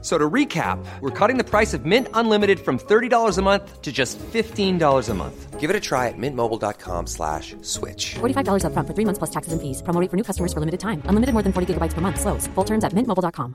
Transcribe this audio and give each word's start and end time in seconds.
So 0.00 0.16
to 0.16 0.30
recap, 0.30 0.78
we're 1.00 1.10
cutting 1.10 1.38
the 1.38 1.44
price 1.44 1.74
of 1.74 1.84
Mint 1.84 2.06
Unlimited 2.14 2.60
from 2.60 2.78
$30 2.78 3.36
a 3.36 3.42
month 3.42 3.82
to 3.82 3.90
just 3.90 4.16
$15 4.18 5.08
a 5.08 5.14
month. 5.14 5.58
Give 5.58 5.70
it 5.70 5.74
a 5.74 5.80
try 5.80 6.06
at 6.06 6.14
mintmobile.com 6.16 7.08
slash 7.08 7.56
switch. 7.62 8.14
$45 8.20 8.62
upfront 8.62 8.86
for 8.86 8.94
three 8.94 9.04
months 9.04 9.18
plus 9.18 9.30
taxes 9.30 9.52
and 9.52 9.60
fees. 9.60 9.82
Promo 9.82 10.00
rate 10.00 10.08
for 10.08 10.16
new 10.16 10.22
customers 10.22 10.52
for 10.52 10.60
limited 10.60 10.78
time. 10.78 11.02
Unlimited 11.06 11.32
more 11.32 11.42
than 11.42 11.52
40 11.52 11.74
gigabytes 11.74 11.94
per 11.94 12.00
month. 12.00 12.20
Slows. 12.20 12.46
Full 12.54 12.64
terms 12.64 12.84
at 12.84 12.92
mintmobile.com. 12.92 13.54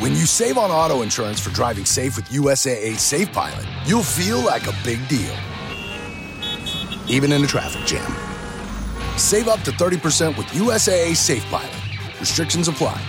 When 0.00 0.12
you 0.12 0.24
save 0.26 0.56
on 0.56 0.70
auto 0.70 1.02
insurance 1.02 1.40
for 1.40 1.50
driving 1.50 1.84
safe 1.84 2.16
with 2.16 2.26
USAA 2.28 2.96
Safe 2.96 3.30
Pilot, 3.32 3.66
you'll 3.84 4.02
feel 4.02 4.40
like 4.40 4.66
a 4.66 4.74
big 4.84 5.06
deal. 5.08 5.34
Even 7.08 7.32
in 7.32 7.44
a 7.44 7.46
traffic 7.46 7.84
jam. 7.84 8.10
Save 9.18 9.48
up 9.48 9.60
to 9.62 9.72
30% 9.72 10.36
with 10.38 10.46
USAA 10.48 11.14
Safe 11.16 11.44
Pilot. 11.46 12.20
Restrictions 12.20 12.68
apply. 12.68 13.00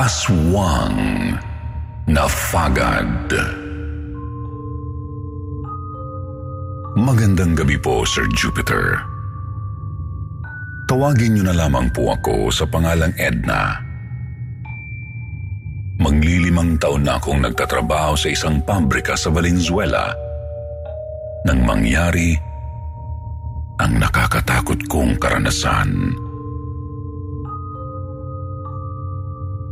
Aswang 0.00 1.36
na 2.08 2.24
Fagad. 2.24 3.36
Magandang 6.96 7.52
gabi 7.52 7.76
po, 7.76 8.08
Sir 8.08 8.24
Jupiter. 8.32 8.96
Tawagin 10.88 11.36
niyo 11.36 11.44
na 11.44 11.52
lamang 11.52 11.92
po 11.92 12.16
ako 12.16 12.48
sa 12.48 12.64
pangalang 12.64 13.12
Edna. 13.20 13.76
Maglilimang 16.00 16.80
taon 16.80 17.04
na 17.04 17.20
akong 17.20 17.44
nagtatrabaho 17.44 18.16
sa 18.16 18.32
isang 18.32 18.64
pabrika 18.64 19.12
sa 19.20 19.28
Valenzuela 19.28 20.16
nang 21.44 21.60
mangyari 21.60 22.40
ang 23.76 24.00
nakakatakot 24.00 24.80
kong 24.88 25.20
karanasan. 25.20 26.16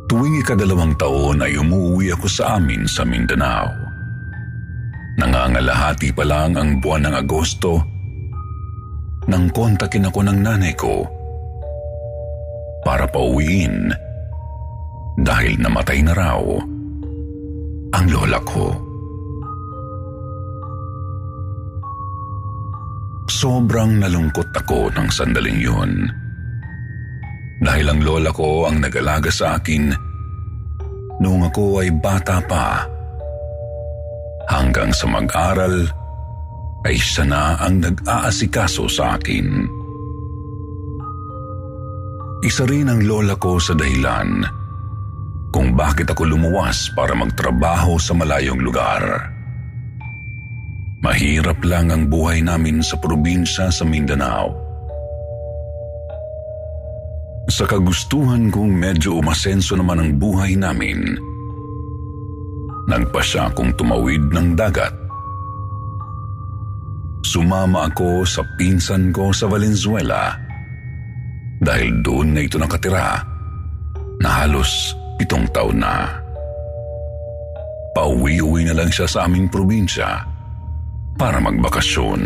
Tuwing 0.09 0.41
ikadalawang 0.41 0.97
taon 0.97 1.45
ay 1.45 1.61
umuwi 1.61 2.17
ako 2.17 2.27
sa 2.33 2.57
amin 2.57 2.89
sa 2.89 3.05
Mindanao. 3.05 3.69
Nangangalahati 5.21 6.17
pa 6.17 6.25
lang 6.25 6.57
ang 6.57 6.81
buwan 6.81 7.13
ng 7.13 7.15
Agosto 7.21 7.85
nang 9.29 9.53
kontakin 9.53 10.09
ako 10.09 10.25
ng 10.25 10.39
nanay 10.41 10.73
ko 10.73 11.05
para 12.81 13.05
pauwiin 13.05 13.93
dahil 15.21 15.61
namatay 15.61 16.01
na 16.01 16.17
raw 16.17 16.41
ang 17.93 18.07
lola 18.09 18.41
ko. 18.49 18.73
Sobrang 23.29 24.01
nalungkot 24.01 24.57
ako 24.57 24.89
ng 24.97 25.09
sandaling 25.13 25.61
yun. 25.61 26.09
Dahil 27.59 27.87
ang 27.91 28.01
lola 28.03 28.31
ko 28.31 28.71
ang 28.71 28.79
nag-alaga 28.79 29.31
sa 29.35 29.59
akin 29.59 29.91
noong 31.19 31.51
ako 31.51 31.83
ay 31.83 31.91
bata 31.99 32.39
pa. 32.47 32.87
Hanggang 34.49 34.95
sa 34.95 35.11
mag-aral 35.11 35.85
ay 36.87 36.97
siya 36.97 37.27
na 37.27 37.59
ang 37.59 37.83
nag-aasikaso 37.83 38.87
sa 38.87 39.19
akin. 39.19 39.67
Isa 42.47 42.63
rin 42.71 42.87
ang 42.87 43.03
lola 43.03 43.35
ko 43.35 43.59
sa 43.59 43.75
dahilan 43.75 44.47
kung 45.51 45.75
bakit 45.75 46.07
ako 46.15 46.23
lumuwas 46.23 46.87
para 46.95 47.13
magtrabaho 47.19 47.99
sa 47.99 48.15
malayong 48.15 48.63
lugar. 48.63 49.03
Mahirap 51.03 51.59
lang 51.67 51.91
ang 51.91 52.07
buhay 52.07 52.43
namin 52.43 52.79
sa 52.79 52.95
probinsya 52.99 53.75
sa 53.75 53.83
Mindanao. 53.83 54.68
Sa 57.59 57.67
kagustuhan 57.67 58.55
kong 58.55 58.71
medyo 58.71 59.19
umasenso 59.19 59.75
naman 59.75 59.99
ang 59.99 60.15
buhay 60.15 60.55
namin, 60.55 61.19
nagpa 62.87 63.19
siya 63.19 63.51
akong 63.51 63.75
tumawid 63.75 64.31
ng 64.31 64.55
dagat. 64.55 64.95
Sumama 67.27 67.91
ako 67.91 68.23
sa 68.23 68.47
pinsan 68.55 69.11
ko 69.11 69.35
sa 69.35 69.51
Valenzuela 69.51 70.39
dahil 71.59 71.99
doon 71.99 72.39
na 72.39 72.47
ito 72.47 72.63
nakatira 72.63 73.27
na 74.23 74.29
halos 74.39 74.95
pitong 75.19 75.51
taon 75.51 75.83
na. 75.83 76.15
Pauwi-uwi 77.91 78.71
na 78.71 78.79
lang 78.79 78.95
siya 78.95 79.11
sa 79.11 79.27
aming 79.27 79.51
probinsya 79.51 80.23
para 81.19 81.43
magbakasyon. 81.43 82.23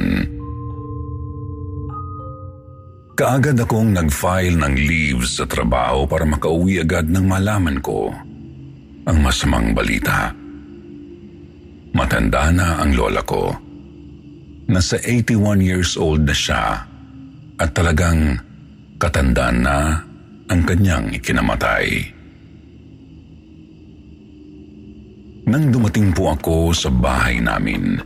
Kaagad 3.12 3.60
akong 3.60 3.92
nag-file 3.92 4.56
ng 4.56 4.74
leaves 4.88 5.36
sa 5.36 5.44
trabaho 5.44 6.08
para 6.08 6.24
makauwi 6.24 6.80
agad 6.80 7.12
nang 7.12 7.28
malaman 7.28 7.76
ko 7.84 8.08
ang 9.04 9.18
masamang 9.20 9.76
balita. 9.76 10.32
Matanda 11.92 12.48
na 12.48 12.80
ang 12.80 12.96
lola 12.96 13.20
ko. 13.20 13.52
Nasa 14.72 14.96
81 14.96 15.60
years 15.60 16.00
old 16.00 16.24
na 16.24 16.32
siya 16.32 16.88
at 17.60 17.70
talagang 17.76 18.40
katandaan 18.96 19.60
na 19.60 20.00
ang 20.48 20.60
kanyang 20.64 21.12
ikinamatay. 21.12 22.16
Nang 25.52 25.68
dumating 25.68 26.16
po 26.16 26.32
ako 26.32 26.72
sa 26.72 26.88
bahay 26.88 27.44
namin, 27.44 28.00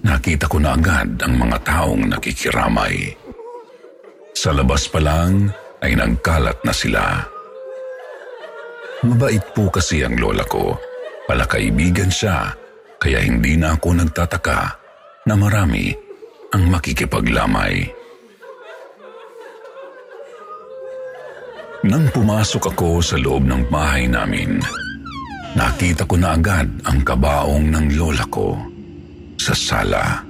nakita 0.00 0.48
ko 0.48 0.56
na 0.56 0.72
agad 0.72 1.12
ang 1.20 1.36
mga 1.36 1.60
taong 1.60 2.08
nakikiramay. 2.08 3.28
Sa 4.40 4.56
labas 4.56 4.88
pa 4.88 5.04
lang 5.04 5.52
ay 5.84 6.00
nagkalat 6.00 6.64
na 6.64 6.72
sila. 6.72 7.20
Mabait 9.04 9.44
po 9.52 9.68
kasi 9.68 10.00
ang 10.00 10.16
lola 10.16 10.48
ko. 10.48 10.80
Palakaibigan 11.28 12.08
siya, 12.08 12.48
kaya 12.96 13.20
hindi 13.20 13.60
na 13.60 13.76
ako 13.76 14.00
nagtataka 14.00 14.60
na 15.28 15.36
marami 15.36 15.92
ang 16.56 16.72
makikipaglamay. 16.72 17.84
Nang 21.84 22.08
pumasok 22.08 22.72
ako 22.72 23.04
sa 23.04 23.20
loob 23.20 23.44
ng 23.44 23.68
bahay 23.68 24.08
namin, 24.08 24.56
nakita 25.52 26.08
ko 26.08 26.16
na 26.16 26.40
agad 26.40 26.64
ang 26.88 27.04
kabaong 27.04 27.68
ng 27.68 27.86
lola 27.92 28.24
ko 28.32 28.56
sa 29.36 29.52
sala. 29.52 30.24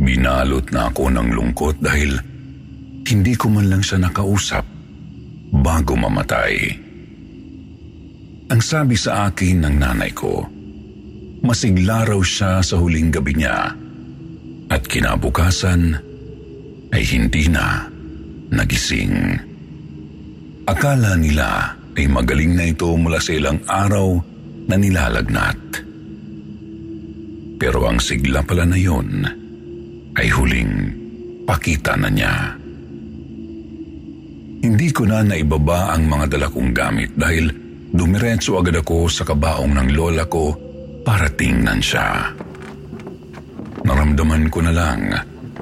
Binalot 0.00 0.64
na 0.72 0.88
ako 0.88 1.12
ng 1.12 1.28
lungkot 1.28 1.76
dahil 1.84 2.32
hindi 3.04 3.36
ko 3.36 3.52
man 3.52 3.68
lang 3.68 3.84
siya 3.84 4.00
nakausap 4.00 4.64
bago 5.52 5.92
mamatay. 5.94 6.54
Ang 8.48 8.60
sabi 8.60 8.96
sa 8.96 9.28
akin 9.28 9.64
ng 9.64 9.76
nanay 9.80 10.12
ko, 10.12 10.44
masigla 11.44 12.08
raw 12.08 12.20
siya 12.20 12.64
sa 12.64 12.76
huling 12.80 13.12
gabi 13.12 13.36
niya 13.36 13.72
at 14.72 14.82
kinabukasan 14.88 15.96
ay 16.92 17.02
hindi 17.04 17.48
na 17.52 17.84
nagising. 18.52 19.36
Akala 20.64 21.16
nila 21.20 21.76
ay 21.94 22.08
magaling 22.08 22.56
na 22.56 22.64
ito 22.72 22.88
mula 22.96 23.20
sa 23.20 23.36
ilang 23.36 23.60
araw 23.68 24.16
na 24.68 24.76
nilalagnat. 24.80 25.60
Pero 27.60 27.86
ang 27.86 28.00
sigla 28.00 28.40
pala 28.42 28.64
na 28.64 28.78
yon 28.80 29.24
ay 30.16 30.28
huling 30.32 30.72
pakita 31.44 31.94
na 32.00 32.08
niya. 32.08 32.63
Hindi 34.64 34.88
ko 34.96 35.04
na 35.04 35.20
naibaba 35.20 35.92
ang 35.92 36.08
mga 36.08 36.24
dala 36.32 36.48
kong 36.48 36.72
gamit 36.72 37.12
dahil 37.12 37.52
dumiretso 37.92 38.56
agad 38.56 38.80
ako 38.80 39.12
sa 39.12 39.20
kabaong 39.28 39.76
ng 39.76 39.88
lola 39.92 40.24
ko 40.24 40.56
para 41.04 41.28
tingnan 41.28 41.84
siya. 41.84 42.32
Naramdaman 43.84 44.48
ko 44.48 44.64
na 44.64 44.72
lang 44.72 45.12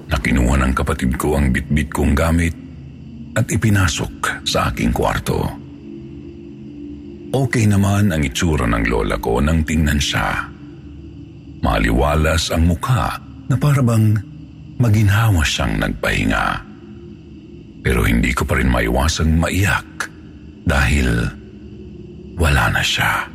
na 0.06 0.16
kinuha 0.22 0.54
ng 0.54 0.72
kapatid 0.78 1.18
ko 1.18 1.34
ang 1.34 1.50
bitbit 1.50 1.90
kong 1.90 2.14
gamit 2.14 2.54
at 3.34 3.42
ipinasok 3.50 4.46
sa 4.46 4.70
aking 4.70 4.94
kwarto. 4.94 5.50
Okay 7.34 7.66
naman 7.66 8.14
ang 8.14 8.22
itsura 8.22 8.70
ng 8.70 8.86
lola 8.86 9.18
ko 9.18 9.42
nang 9.42 9.66
tingnan 9.66 9.98
siya. 9.98 10.46
Maliwalas 11.58 12.54
ang 12.54 12.70
mukha 12.70 13.18
na 13.50 13.58
parabang 13.58 14.14
maginhawa 14.78 15.42
siyang 15.42 15.74
nagpahinga. 15.82 16.71
Pero 17.82 18.06
hindi 18.06 18.30
ko 18.30 18.46
pa 18.46 18.54
rin 18.62 18.70
maiwasang 18.70 19.34
maiyak 19.42 20.06
dahil 20.62 21.26
wala 22.38 22.70
na 22.70 22.82
siya. 22.82 23.26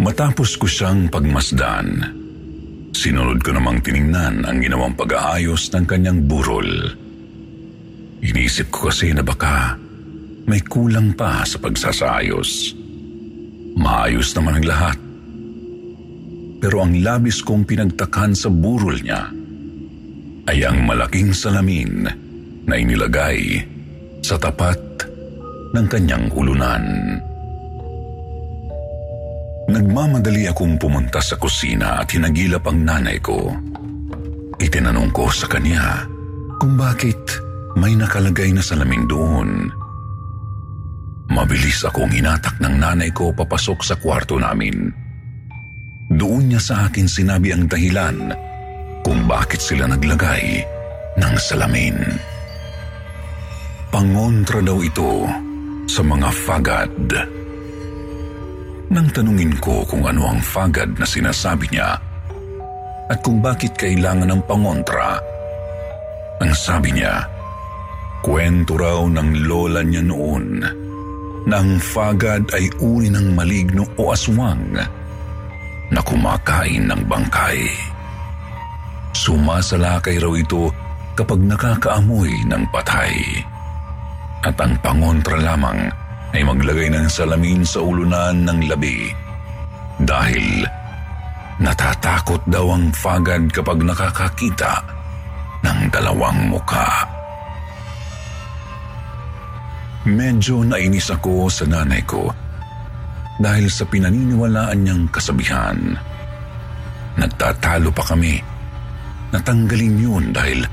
Matapos 0.00 0.56
ko 0.56 0.64
siyang 0.64 1.12
pagmasdan, 1.12 2.00
sinunod 2.96 3.44
ko 3.44 3.52
namang 3.52 3.84
tiningnan 3.84 4.48
ang 4.48 4.58
ginawang 4.64 4.96
pag-aayos 4.96 5.68
ng 5.76 5.84
kanyang 5.84 6.24
burol. 6.24 6.66
Inisip 8.24 8.72
ko 8.72 8.88
kasi 8.88 9.12
na 9.12 9.20
baka 9.20 9.76
may 10.48 10.64
kulang 10.64 11.12
pa 11.12 11.44
sa 11.44 11.60
pagsasayos. 11.60 12.72
Maayos 13.76 14.32
naman 14.32 14.58
ang 14.58 14.66
lahat. 14.66 14.98
Pero 16.58 16.82
ang 16.82 16.96
labis 16.98 17.44
kong 17.44 17.68
pinagtakan 17.68 18.34
sa 18.34 18.50
burol 18.50 18.98
niya 18.98 19.37
ay 20.48 20.64
ang 20.64 20.88
malaking 20.88 21.36
salamin 21.36 22.08
na 22.64 22.74
inilagay 22.74 23.60
sa 24.24 24.40
tapat 24.40 24.80
ng 25.76 25.86
kanyang 25.92 26.32
ulunan. 26.32 26.84
Nagmamadali 29.68 30.48
akong 30.48 30.80
pumunta 30.80 31.20
sa 31.20 31.36
kusina 31.36 32.00
at 32.00 32.08
hinagilap 32.08 32.64
ang 32.64 32.80
nanay 32.80 33.20
ko. 33.20 33.52
Itinanong 34.56 35.12
ko 35.12 35.28
sa 35.28 35.44
kanya 35.44 36.08
kung 36.56 36.80
bakit 36.80 37.20
may 37.76 37.92
nakalagay 37.92 38.48
na 38.48 38.64
salamin 38.64 39.04
doon. 39.04 39.68
Mabilis 41.28 41.84
akong 41.84 42.08
hinatak 42.08 42.56
ng 42.56 42.80
nanay 42.80 43.12
ko 43.12 43.36
papasok 43.36 43.84
sa 43.84 43.94
kwarto 44.00 44.40
namin. 44.40 44.88
Doon 46.08 46.48
niya 46.48 46.60
sa 46.64 46.88
akin 46.88 47.04
sinabi 47.04 47.52
ang 47.52 47.68
dahilan 47.68 48.32
kung 49.02 49.26
bakit 49.28 49.60
sila 49.62 49.86
naglagay 49.86 50.62
ng 51.18 51.34
salamin. 51.36 51.96
Pangontra 53.88 54.60
daw 54.60 54.78
ito 54.84 55.24
sa 55.88 56.04
mga 56.04 56.28
fagad. 56.44 56.94
Nang 58.88 59.08
tanungin 59.12 59.56
ko 59.60 59.84
kung 59.88 60.04
ano 60.04 60.28
ang 60.28 60.40
fagad 60.40 60.96
na 60.96 61.04
sinasabi 61.04 61.68
niya 61.72 61.96
at 63.08 63.18
kung 63.24 63.40
bakit 63.40 63.72
kailangan 63.76 64.28
ng 64.28 64.42
pangontra, 64.44 65.16
ang 66.38 66.52
sabi 66.52 66.92
niya, 66.92 67.24
kwento 68.20 68.76
raw 68.76 69.00
ng 69.08 69.48
lola 69.48 69.80
niya 69.80 70.04
noon 70.04 70.60
na 71.48 71.54
ang 71.56 71.80
fagad 71.80 72.44
ay 72.52 72.68
uri 72.84 73.08
ng 73.08 73.32
maligno 73.32 73.88
o 73.96 74.12
aswang 74.12 74.76
na 75.88 76.00
kumakain 76.04 76.84
ng 76.84 77.02
bangkay. 77.08 77.64
Sumasalakay 79.28 80.24
raw 80.24 80.32
ito 80.32 80.72
kapag 81.12 81.44
nakakaamoy 81.44 82.48
ng 82.48 82.64
patay. 82.72 83.12
At 84.40 84.56
ang 84.56 84.80
pangontra 84.80 85.36
lamang 85.36 85.92
ay 86.32 86.40
maglagay 86.48 86.88
ng 86.88 87.04
salamin 87.12 87.60
sa 87.60 87.84
ulunan 87.84 88.48
ng 88.48 88.72
labi. 88.72 89.12
Dahil 90.00 90.64
natatakot 91.60 92.40
daw 92.48 92.72
ang 92.72 92.88
fagad 92.96 93.52
kapag 93.52 93.84
nakakakita 93.84 94.80
ng 95.60 95.92
dalawang 95.92 96.48
muka. 96.48 96.88
Medyo 100.08 100.64
nainis 100.64 101.12
ako 101.12 101.52
sa 101.52 101.68
nanay 101.68 102.00
ko 102.08 102.32
dahil 103.36 103.68
sa 103.68 103.84
pinaniniwalaan 103.84 104.88
niyang 104.88 105.04
kasabihan. 105.12 105.76
Nagtatalo 107.20 107.92
pa 107.92 108.08
kami. 108.08 108.56
Natanggalin 109.28 109.96
yun 110.00 110.24
dahil 110.32 110.64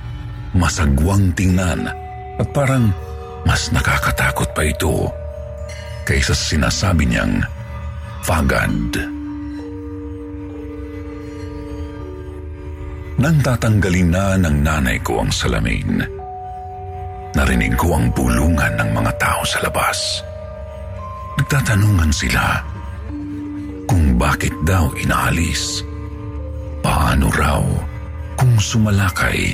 masagwang 0.55 1.35
tingnan 1.35 1.91
at 2.39 2.47
parang 2.55 2.91
mas 3.43 3.67
nakakatakot 3.75 4.47
pa 4.55 4.63
ito 4.63 5.11
kaysa 6.07 6.31
sa 6.31 6.45
sinasabi 6.55 7.03
niyang 7.03 7.43
fagad. 8.23 9.11
Nang 13.15 13.39
tatanggalin 13.39 14.11
na 14.11 14.35
ng 14.39 14.57
nanay 14.59 14.99
ko 14.99 15.23
ang 15.23 15.31
salamin, 15.31 16.03
narinig 17.31 17.75
ko 17.79 17.95
ang 17.95 18.11
bulungan 18.11 18.75
ng 18.75 18.89
mga 18.91 19.11
tao 19.19 19.41
sa 19.47 19.63
labas. 19.63 20.19
Nagtatanungan 21.39 22.11
sila 22.11 22.59
kung 23.87 24.15
bakit 24.19 24.51
daw 24.63 24.91
inaalis. 24.99 25.83
Paano 26.83 27.27
raw 27.33 27.63
kung 28.55 28.87
sumalakay 28.87 29.51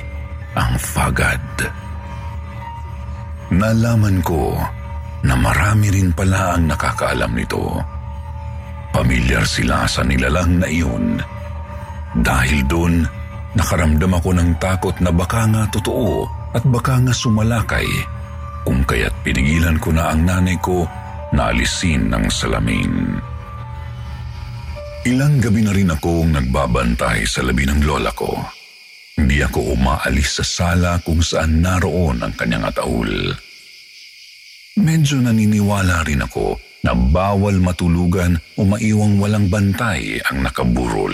ang 0.53 0.77
fagad. 0.77 1.41
Nalaman 3.49 4.21
ko 4.21 4.53
na 5.25 5.33
marami 5.33 5.89
rin 5.89 6.13
pala 6.13 6.53
ang 6.53 6.69
nakakaalam 6.69 7.33
nito. 7.33 7.81
Pamilyar 8.93 9.41
sila 9.41 9.89
sa 9.89 10.05
nilalang 10.05 10.61
na 10.61 10.69
iyon. 10.69 11.17
Dahil 12.13 12.61
doon, 12.69 13.01
nakaramdam 13.57 14.13
ako 14.21 14.37
ng 14.37 14.49
takot 14.61 14.93
na 15.01 15.09
baka 15.09 15.49
nga 15.49 15.65
totoo 15.73 16.29
at 16.53 16.61
baka 16.69 17.01
nga 17.01 17.13
sumalakay 17.17 17.89
kung 18.61 18.85
kaya't 18.85 19.17
pinigilan 19.25 19.81
ko 19.81 19.97
na 19.97 20.13
ang 20.13 20.29
nanay 20.29 20.61
ko 20.61 20.85
na 21.33 21.49
alisin 21.49 22.05
ng 22.05 22.29
salamin. 22.29 23.17
Ilang 25.09 25.41
gabi 25.41 25.65
na 25.65 25.73
rin 25.73 25.89
akong 25.89 26.37
nagbabantay 26.37 27.25
sa 27.25 27.41
labi 27.41 27.65
ng 27.65 27.81
lola 27.81 28.13
ko. 28.13 28.60
Hindi 29.21 29.37
ako 29.45 29.77
umaalis 29.77 30.41
sa 30.41 30.45
sala 30.45 30.97
kung 31.05 31.21
saan 31.21 31.61
naroon 31.61 32.25
ang 32.25 32.33
kanyang 32.33 32.73
ataul. 32.73 33.29
Medyo 34.81 35.21
naniniwala 35.21 36.01
rin 36.09 36.25
ako 36.25 36.57
na 36.81 36.97
bawal 36.97 37.61
matulugan 37.61 38.33
o 38.57 38.65
maiwang 38.65 39.21
walang 39.21 39.45
bantay 39.45 40.17
ang 40.25 40.41
nakaburol. 40.41 41.13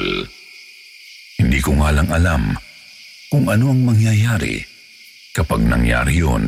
Hindi 1.36 1.60
ko 1.60 1.84
nga 1.84 1.92
lang 1.92 2.08
alam 2.08 2.56
kung 3.28 3.52
ano 3.52 3.76
ang 3.76 3.84
mangyayari 3.84 4.64
kapag 5.36 5.68
nangyari 5.68 6.24
yun, 6.24 6.48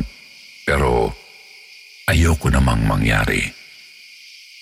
pero 0.64 1.12
ayoko 2.08 2.48
namang 2.48 2.88
mangyari. 2.88 3.44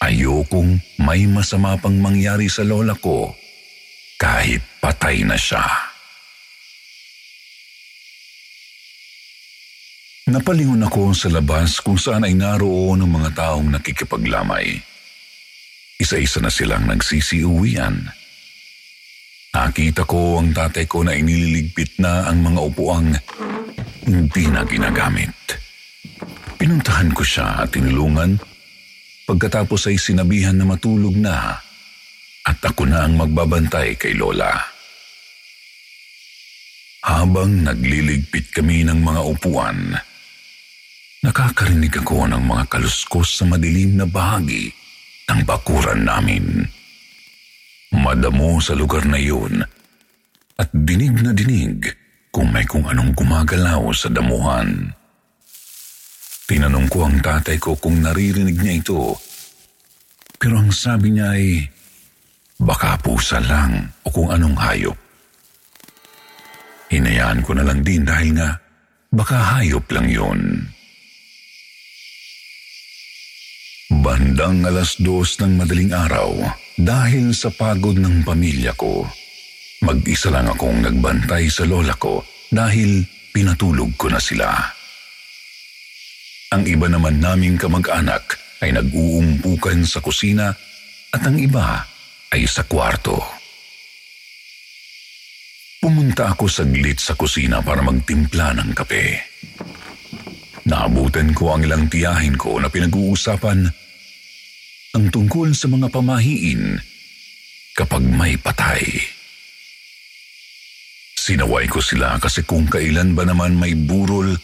Ayokong 0.02 0.98
may 0.98 1.30
masama 1.30 1.78
pang 1.78 1.94
mangyari 1.94 2.50
sa 2.50 2.66
lola 2.66 2.98
ko 2.98 3.30
kahit 4.18 4.66
patay 4.82 5.22
na 5.22 5.38
siya. 5.38 5.62
Napalingon 10.28 10.84
ako 10.84 11.16
sa 11.16 11.32
labas 11.32 11.80
kung 11.80 11.96
saan 11.96 12.20
ay 12.20 12.36
naroon 12.36 13.00
ang 13.00 13.08
mga 13.08 13.32
taong 13.32 13.72
nakikipaglamay. 13.72 14.76
Isa-isa 15.96 16.44
na 16.44 16.52
silang 16.52 16.84
nagsisiuwian. 16.84 17.96
Nakita 19.56 20.04
ko 20.04 20.36
ang 20.36 20.52
tatay 20.52 20.84
ko 20.84 21.00
na 21.00 21.16
inililigpit 21.16 21.96
na 21.96 22.28
ang 22.28 22.44
mga 22.44 22.60
upuang 22.60 23.08
hindi 24.04 24.44
na 24.52 24.68
ginagamit. 24.68 25.32
Pinuntahan 26.60 27.08
ko 27.16 27.24
siya 27.24 27.64
at 27.64 27.72
tinulungan. 27.72 28.36
Pagkatapos 29.24 29.88
ay 29.88 29.96
sinabihan 29.96 30.60
na 30.60 30.68
matulog 30.68 31.16
na 31.16 31.56
at 32.44 32.58
ako 32.60 32.84
na 32.84 33.08
ang 33.08 33.16
magbabantay 33.16 33.96
kay 33.96 34.12
Lola. 34.12 34.52
Habang 37.00 37.64
nagliligpit 37.64 38.52
kami 38.52 38.84
ng 38.84 39.00
mga 39.00 39.22
upuan, 39.24 39.96
nakakarinig 41.22 41.94
ako 41.98 42.30
ng 42.30 42.42
mga 42.42 42.64
kaluskos 42.70 43.42
sa 43.42 43.44
madilim 43.48 43.98
na 43.98 44.06
bahagi 44.06 44.70
ng 45.28 45.40
bakuran 45.42 46.06
namin. 46.06 46.62
Madamo 47.94 48.60
sa 48.60 48.76
lugar 48.76 49.08
na 49.08 49.18
yun 49.18 49.64
at 50.58 50.68
dinig 50.74 51.18
na 51.24 51.32
dinig 51.32 51.88
kung 52.28 52.52
may 52.52 52.66
kung 52.68 52.84
anong 52.86 53.16
gumagalaw 53.16 53.90
sa 53.96 54.12
damuhan. 54.12 54.92
Tinanong 56.48 56.88
ko 56.88 57.04
ang 57.04 57.20
tatay 57.20 57.60
ko 57.60 57.76
kung 57.76 58.00
naririnig 58.00 58.56
niya 58.56 58.74
ito. 58.80 59.16
Pero 60.38 60.62
ang 60.62 60.72
sabi 60.72 61.12
niya 61.12 61.34
ay 61.34 61.66
baka 62.62 62.96
pusa 63.00 63.42
lang 63.42 63.90
o 64.04 64.08
kung 64.08 64.32
anong 64.32 64.56
hayop. 64.56 64.98
Hinayaan 66.88 67.44
ko 67.44 67.52
na 67.52 67.68
lang 67.68 67.84
din 67.84 68.06
dahil 68.06 68.32
nga 68.32 68.56
baka 69.12 69.60
hayop 69.60 69.84
lang 69.92 70.08
yun. 70.08 70.40
Bandang 74.08 74.64
alas 74.64 74.96
dos 74.96 75.36
ng 75.36 75.60
madaling 75.60 75.92
araw 75.92 76.32
dahil 76.80 77.36
sa 77.36 77.52
pagod 77.52 77.92
ng 77.92 78.24
pamilya 78.24 78.72
ko. 78.72 79.04
Mag-isa 79.84 80.32
lang 80.32 80.48
akong 80.48 80.80
nagbantay 80.80 81.52
sa 81.52 81.68
lola 81.68 81.92
ko 81.92 82.24
dahil 82.48 83.04
pinatulog 83.36 83.92
ko 84.00 84.08
na 84.08 84.16
sila. 84.16 84.48
Ang 86.56 86.64
iba 86.64 86.88
naman 86.88 87.20
naming 87.20 87.60
kamag-anak 87.60 88.40
ay 88.64 88.72
nag-uumpukan 88.80 89.84
sa 89.84 90.00
kusina 90.00 90.56
at 91.12 91.22
ang 91.28 91.36
iba 91.36 91.84
ay 92.32 92.48
sa 92.48 92.64
kwarto. 92.64 93.20
Pumunta 95.84 96.32
ako 96.32 96.48
saglit 96.48 96.96
sa 96.96 97.12
kusina 97.12 97.60
para 97.60 97.84
magtimpla 97.84 98.56
ng 98.56 98.72
kape. 98.72 99.20
Naabutan 100.64 101.36
ko 101.36 101.52
ang 101.52 101.68
ilang 101.68 101.92
tiyahin 101.92 102.40
ko 102.40 102.56
na 102.56 102.72
pinag-uusapan 102.72 103.77
ang 104.98 105.14
tungkol 105.14 105.54
sa 105.54 105.70
mga 105.70 105.94
pamahiin 105.94 106.74
kapag 107.78 108.02
may 108.02 108.34
patay. 108.34 108.82
Sinaway 111.14 111.70
ko 111.70 111.78
sila 111.78 112.18
kasi 112.18 112.42
kung 112.42 112.66
kailan 112.66 113.14
ba 113.14 113.22
naman 113.22 113.54
may 113.54 113.78
burol, 113.78 114.34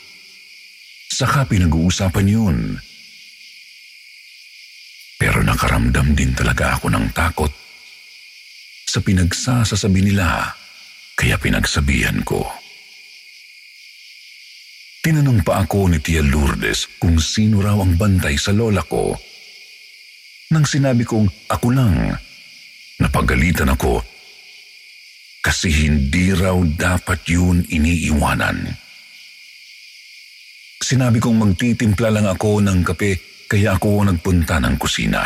saka 1.10 1.42
pinag-uusapan 1.50 2.26
yun. 2.30 2.58
Pero 5.18 5.42
nakaramdam 5.42 6.14
din 6.14 6.30
talaga 6.38 6.78
ako 6.78 6.86
ng 6.94 7.10
takot 7.10 7.50
sa 8.86 9.02
pinagsasasabi 9.02 10.06
nila, 10.06 10.54
kaya 11.18 11.34
pinagsabihan 11.34 12.22
ko. 12.22 12.46
Tinanong 15.02 15.42
pa 15.42 15.66
ako 15.66 15.90
ni 15.90 15.98
Tia 15.98 16.22
Lourdes 16.22 16.86
kung 17.02 17.18
sino 17.18 17.58
raw 17.58 17.74
ang 17.82 17.98
bantay 17.98 18.38
sa 18.38 18.54
lola 18.54 18.86
ko. 18.86 19.33
Nang 20.52 20.64
sinabi 20.68 21.08
kong 21.08 21.48
ako 21.48 21.68
lang, 21.72 22.12
napagalitan 23.00 23.72
ako 23.72 24.04
kasi 25.44 25.68
hindi 25.68 26.32
raw 26.32 26.56
dapat 26.64 27.20
yun 27.28 27.64
iniiwanan. 27.68 28.64
Sinabi 30.80 31.20
kong 31.20 31.36
magtitimpla 31.40 32.08
lang 32.12 32.28
ako 32.28 32.60
ng 32.64 32.80
kape 32.84 33.44
kaya 33.48 33.76
ako 33.76 34.04
nagpunta 34.04 34.60
ng 34.60 34.76
kusina. 34.80 35.24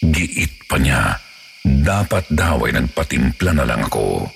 Giit 0.00 0.68
pa 0.68 0.76
niya, 0.80 1.16
dapat 1.64 2.24
daw 2.32 2.64
ay 2.64 2.76
nagpatimpla 2.76 3.52
na 3.52 3.64
lang 3.68 3.84
ako. 3.84 4.28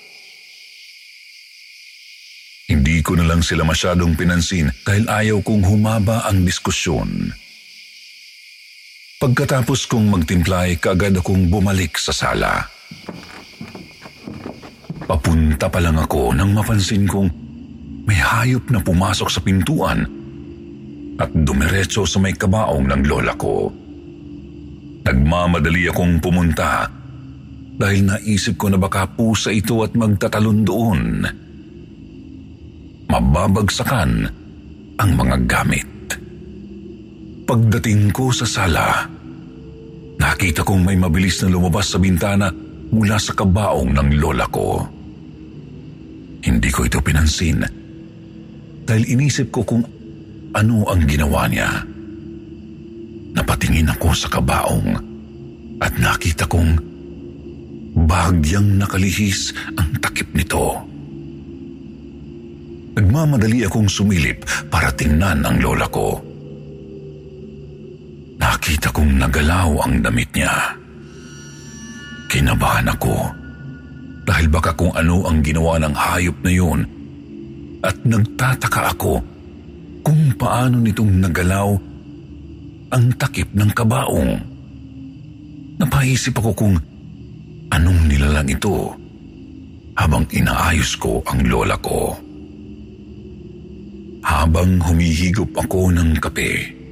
Hindi 2.69 3.01
ko 3.05 3.17
na 3.17 3.25
lang 3.29 3.45
sila 3.45 3.61
masyadong 3.61 4.17
pinansin 4.17 4.73
dahil 4.81 5.05
ayaw 5.05 5.37
kong 5.45 5.61
humaba 5.61 6.25
ang 6.25 6.41
diskusyon. 6.45 7.29
Pagkatapos 9.23 9.87
kong 9.87 10.11
magtimpla 10.11 10.67
ay 10.67 10.75
kaagad 10.83 11.15
akong 11.15 11.47
bumalik 11.47 11.95
sa 11.95 12.11
sala. 12.11 12.59
Papunta 15.07 15.71
pa 15.71 15.79
lang 15.79 15.95
ako 15.95 16.35
nang 16.35 16.51
mapansin 16.51 17.07
kong 17.07 17.31
may 18.03 18.19
hayop 18.19 18.67
na 18.67 18.83
pumasok 18.83 19.31
sa 19.31 19.39
pintuan 19.39 20.03
at 21.15 21.31
dumiretso 21.31 22.03
sa 22.03 22.19
may 22.19 22.35
kabaong 22.35 22.83
ng 22.83 23.03
lola 23.07 23.31
ko. 23.39 23.71
Nagmamadali 25.07 25.87
akong 25.87 26.19
pumunta 26.19 26.91
dahil 27.79 28.03
naisip 28.03 28.59
ko 28.59 28.75
na 28.75 28.75
baka 28.75 29.07
pusa 29.07 29.55
ito 29.55 29.87
at 29.87 29.95
magtatalon 29.95 30.67
doon. 30.67 31.01
Mababagsakan 33.07 34.11
ang 34.99 35.11
mga 35.15 35.37
gamit. 35.47 35.87
Pagdating 37.47 38.11
ko 38.11 38.35
sa 38.35 38.47
sala, 38.47 39.12
nakita 40.23 40.63
kong 40.63 40.87
may 40.87 40.95
mabilis 40.95 41.43
na 41.43 41.51
lumabas 41.51 41.91
sa 41.91 41.99
bintana 41.99 42.47
mula 42.95 43.19
sa 43.19 43.35
kabaong 43.35 43.91
ng 43.91 44.09
lola 44.23 44.47
ko. 44.47 44.79
Hindi 46.43 46.69
ko 46.71 46.87
ito 46.87 47.03
pinansin 47.03 47.59
dahil 48.87 49.03
inisip 49.03 49.51
ko 49.51 49.67
kung 49.67 49.83
ano 50.55 50.87
ang 50.87 51.03
ginawa 51.03 51.43
niya. 51.51 51.67
Napatingin 53.35 53.91
ako 53.91 54.15
sa 54.15 54.31
kabaong 54.31 54.95
at 55.83 55.93
nakita 55.99 56.47
kong 56.47 56.79
bahagyang 58.07 58.79
nakalihis 58.79 59.51
ang 59.75 59.91
takip 59.99 60.31
nito. 60.31 60.79
Nagmamadali 62.93 63.65
akong 63.65 63.89
sumilip 63.89 64.45
para 64.69 64.93
tingnan 64.93 65.43
ang 65.43 65.57
lola 65.59 65.89
ko. 65.89 66.32
Nakita 68.43 68.91
kong 68.91 69.23
nagalaw 69.23 69.87
ang 69.87 70.03
damit 70.03 70.27
niya. 70.35 70.51
Kinabahan 72.27 72.91
ako 72.91 73.15
dahil 74.27 74.51
baka 74.51 74.75
kung 74.75 74.91
ano 74.91 75.23
ang 75.23 75.39
ginawa 75.39 75.79
ng 75.79 75.95
hayop 75.95 76.37
na 76.43 76.51
yun 76.51 76.79
at 77.79 77.95
nagtataka 78.03 78.99
ako 78.99 79.23
kung 80.03 80.35
paano 80.35 80.83
nitong 80.83 81.23
nagalaw 81.23 81.71
ang 82.91 83.05
takip 83.15 83.47
ng 83.55 83.71
kabaong. 83.71 84.35
Napaisip 85.79 86.35
ako 86.35 86.51
kung 86.51 86.75
anong 87.71 88.01
nilalang 88.11 88.51
ito 88.51 88.91
habang 89.95 90.27
inaayos 90.35 90.99
ko 90.99 91.23
ang 91.31 91.47
lola 91.47 91.79
ko. 91.79 92.11
Habang 94.23 94.83
humihigop 94.83 95.51
ako 95.55 95.95
ng 95.95 96.19
kape, 96.19 96.82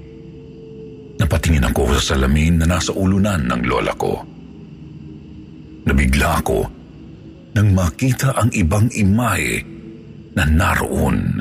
napatingin 1.21 1.69
ako 1.69 1.93
sa 2.01 2.17
salamin 2.17 2.57
na 2.57 2.65
nasa 2.65 2.89
ulunan 2.97 3.45
ng 3.45 3.61
lola 3.69 3.93
ko. 3.93 4.17
Nabigla 5.85 6.41
ako 6.41 6.59
nang 7.53 7.69
makita 7.77 8.33
ang 8.33 8.49
ibang 8.57 8.89
imahe 8.97 9.61
na 10.33 10.43
naroon. 10.49 11.37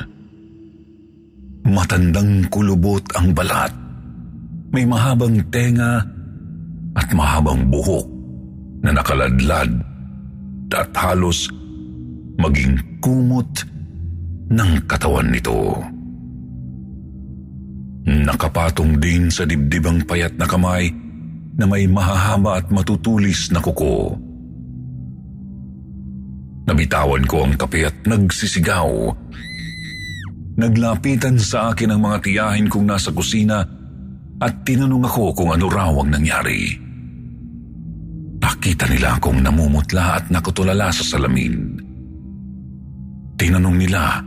Matandang 1.65 2.45
kulubot 2.53 3.01
ang 3.17 3.33
balat. 3.33 3.73
May 4.71 4.85
mahabang 4.85 5.39
tenga 5.49 6.03
at 6.95 7.07
mahabang 7.11 7.67
buhok 7.67 8.07
na 8.81 8.95
nakaladlad 8.95 9.71
at 10.71 10.89
halos 10.95 11.51
maging 12.39 12.79
kumot 13.03 13.67
ng 14.51 14.71
katawan 14.87 15.27
nito. 15.31 15.79
Nakapatong 18.05 18.97
din 18.97 19.29
sa 19.29 19.45
dibdibang 19.45 20.01
payat 20.09 20.33
na 20.33 20.49
kamay 20.49 20.89
na 21.57 21.69
may 21.69 21.85
mahahaba 21.85 22.57
at 22.57 22.67
matutulis 22.73 23.53
na 23.53 23.61
kuko. 23.61 24.17
Nabitawan 26.65 27.25
ko 27.29 27.45
ang 27.45 27.53
kape 27.59 27.85
at 27.85 27.97
nagsisigaw. 28.07 28.89
Naglapitan 30.57 31.37
sa 31.37 31.73
akin 31.73 31.93
ang 31.93 32.01
mga 32.01 32.17
tiyahin 32.25 32.69
kong 32.69 32.85
nasa 32.89 33.13
kusina 33.13 33.61
at 34.41 34.53
tinanong 34.65 35.05
ako 35.05 35.37
kung 35.37 35.49
ano 35.53 35.65
raw 35.69 35.93
ang 36.01 36.09
nangyari. 36.09 36.73
Nakita 38.41 38.85
nila 38.93 39.17
akong 39.17 39.41
namumutla 39.41 40.21
at 40.21 40.25
nakutulala 40.29 40.93
sa 40.93 41.01
salamin. 41.01 41.81
Tinanong 43.37 43.77
nila 43.77 44.21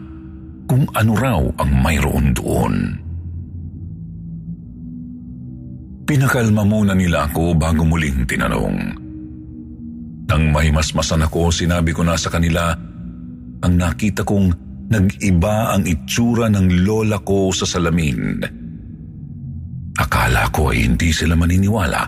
kung 0.67 0.91
ano 0.91 1.13
raw 1.15 1.39
ang 1.39 1.71
mayroon 1.83 2.35
doon. 2.35 3.04
Pinakalma 6.15 6.63
muna 6.63 6.95
nila 6.95 7.27
ako 7.27 7.59
bago 7.59 7.83
muling 7.83 8.23
tinanong. 8.23 8.79
Nang 10.31 10.45
may 10.55 10.71
masmasan 10.71 11.27
ako, 11.27 11.51
sinabi 11.51 11.91
ko 11.91 12.07
na 12.07 12.15
sa 12.15 12.31
kanila 12.31 12.71
ang 13.59 13.75
nakita 13.75 14.23
kong 14.23 14.55
nag-iba 14.95 15.75
ang 15.75 15.83
itsura 15.83 16.47
ng 16.55 16.87
lola 16.87 17.19
ko 17.19 17.51
sa 17.51 17.67
salamin. 17.67 18.47
Akala 19.99 20.47
ko 20.55 20.71
ay 20.71 20.87
hindi 20.87 21.11
sila 21.11 21.35
maniniwala, 21.35 22.07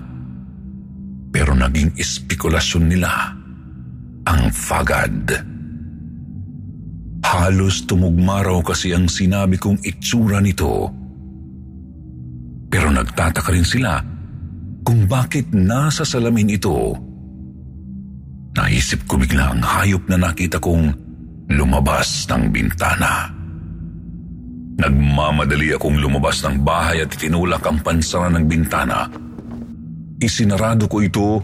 pero 1.35 1.59
naging 1.59 1.99
espekulasyon 1.99 2.87
nila 2.87 3.11
ang 4.23 4.43
fagad. 4.55 5.35
Halos 7.27 7.83
tumugma 7.91 8.47
raw 8.47 8.63
kasi 8.63 8.95
ang 8.95 9.11
sinabi 9.11 9.59
kong 9.59 9.83
itsura 9.83 10.39
nito. 10.39 10.95
Pero 12.67 12.91
nagtataka 12.91 13.51
rin 13.55 13.67
sila 13.67 14.03
kung 14.87 15.11
bakit 15.11 15.51
nasa 15.51 16.07
salamin 16.07 16.55
ito. 16.55 16.95
Naisip 18.57 19.05
ko 19.05 19.19
bigla 19.19 19.53
ang 19.53 19.61
hayop 19.61 20.07
na 20.09 20.17
nakita 20.17 20.63
kong 20.63 20.95
lumabas 21.53 22.25
ng 22.31 22.49
bintana. 22.51 23.29
Nagmamadali 24.77 25.73
akong 25.73 25.97
lumabas 25.99 26.45
ng 26.45 26.61
bahay 26.61 27.01
at 27.05 27.13
tinulak 27.17 27.65
ang 27.65 27.81
pansara 27.81 28.29
ng 28.33 28.45
bintana. 28.45 29.09
Isinarado 30.21 30.89
ko 30.89 31.01
ito 31.01 31.41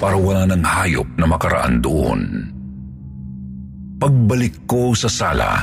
para 0.00 0.16
wala 0.16 0.48
ng 0.48 0.64
hayop 0.64 1.08
na 1.20 1.26
makaraan 1.28 1.80
doon. 1.80 2.20
Pagbalik 4.00 4.64
ko 4.64 4.96
sa 4.96 5.12
sala, 5.12 5.60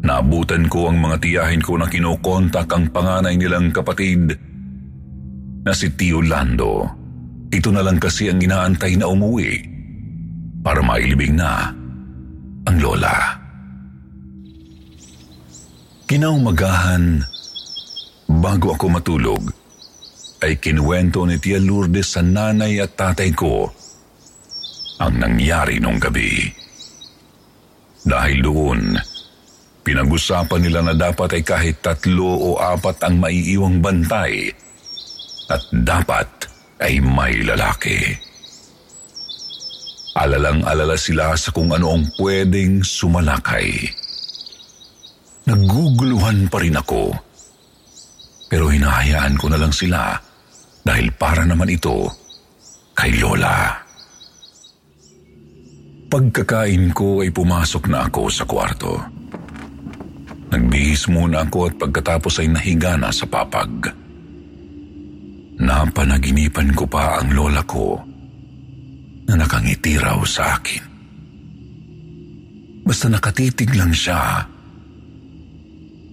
naabutan 0.00 0.66
ko 0.68 0.88
ang 0.88 0.98
mga 1.00 1.16
tiyahin 1.20 1.62
ko 1.62 1.76
na 1.76 1.86
kinokontak 1.88 2.68
ang 2.72 2.88
panganay 2.88 3.36
nilang 3.36 3.72
kapatid 3.72 4.36
na 5.64 5.72
si 5.76 5.92
Tio 5.92 6.24
Lando. 6.24 6.88
Ito 7.50 7.68
na 7.74 7.82
lang 7.84 7.98
kasi 7.98 8.30
ang 8.30 8.40
inaantay 8.40 8.96
na 8.96 9.10
umuwi 9.10 9.60
para 10.62 10.80
mailibing 10.80 11.36
na 11.36 11.74
ang 12.64 12.76
lola. 12.78 13.40
Kinaumagahan, 16.10 17.22
bago 18.26 18.74
ako 18.74 18.86
matulog, 18.90 19.42
ay 20.40 20.58
kinuwento 20.58 21.22
ni 21.28 21.36
Tia 21.38 21.60
Lourdes 21.60 22.16
sa 22.16 22.24
nanay 22.24 22.80
at 22.80 22.96
tatay 22.96 23.30
ko 23.30 23.68
ang 25.00 25.14
nangyari 25.16 25.78
nung 25.78 26.00
gabi. 26.00 26.48
Dahil 28.00 28.38
doon, 28.40 28.96
pinag-usapan 29.90 30.62
nila 30.62 30.86
na 30.86 30.94
dapat 30.94 31.34
ay 31.34 31.42
kahit 31.42 31.82
tatlo 31.82 32.30
o 32.30 32.48
apat 32.62 33.02
ang 33.02 33.18
maiiwang 33.18 33.82
bantay 33.82 34.46
at 35.50 35.62
dapat 35.82 36.30
ay 36.78 37.02
may 37.02 37.42
lalaki. 37.42 37.98
Alalang-alala 40.14 40.94
sila 40.94 41.34
sa 41.34 41.50
kung 41.50 41.74
ano 41.74 41.98
ang 41.98 42.06
pwedeng 42.22 42.86
sumalakay. 42.86 43.66
Naguguluhan 45.50 46.46
pa 46.46 46.62
rin 46.62 46.78
ako. 46.78 47.10
Pero 48.46 48.70
hinahayaan 48.70 49.34
ko 49.42 49.50
na 49.50 49.58
lang 49.58 49.74
sila 49.74 50.14
dahil 50.86 51.10
para 51.18 51.42
naman 51.42 51.66
ito 51.66 52.06
kay 52.94 53.18
Lola. 53.18 53.74
Pagkakain 56.10 56.94
ko 56.94 57.26
ay 57.26 57.34
pumasok 57.34 57.90
na 57.90 58.06
ako 58.06 58.22
sa 58.30 58.46
kwarto. 58.46 59.19
Nagbihis 60.50 61.06
muna 61.06 61.46
ako 61.46 61.70
at 61.70 61.74
pagkatapos 61.78 62.42
ay 62.42 62.50
nahiga 62.50 62.98
na 62.98 63.14
sa 63.14 63.26
papag. 63.30 63.94
Napanaginipan 65.60 66.74
ko 66.74 66.90
pa 66.90 67.22
ang 67.22 67.30
lola 67.36 67.62
ko 67.62 68.00
na 69.30 69.34
nakangiti 69.38 69.94
raw 69.94 70.18
sa 70.26 70.58
akin. 70.58 70.82
Basta 72.82 73.06
nakatitig 73.06 73.70
lang 73.78 73.94
siya 73.94 74.42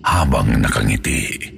habang 0.06 0.54
nakangiti. 0.62 1.56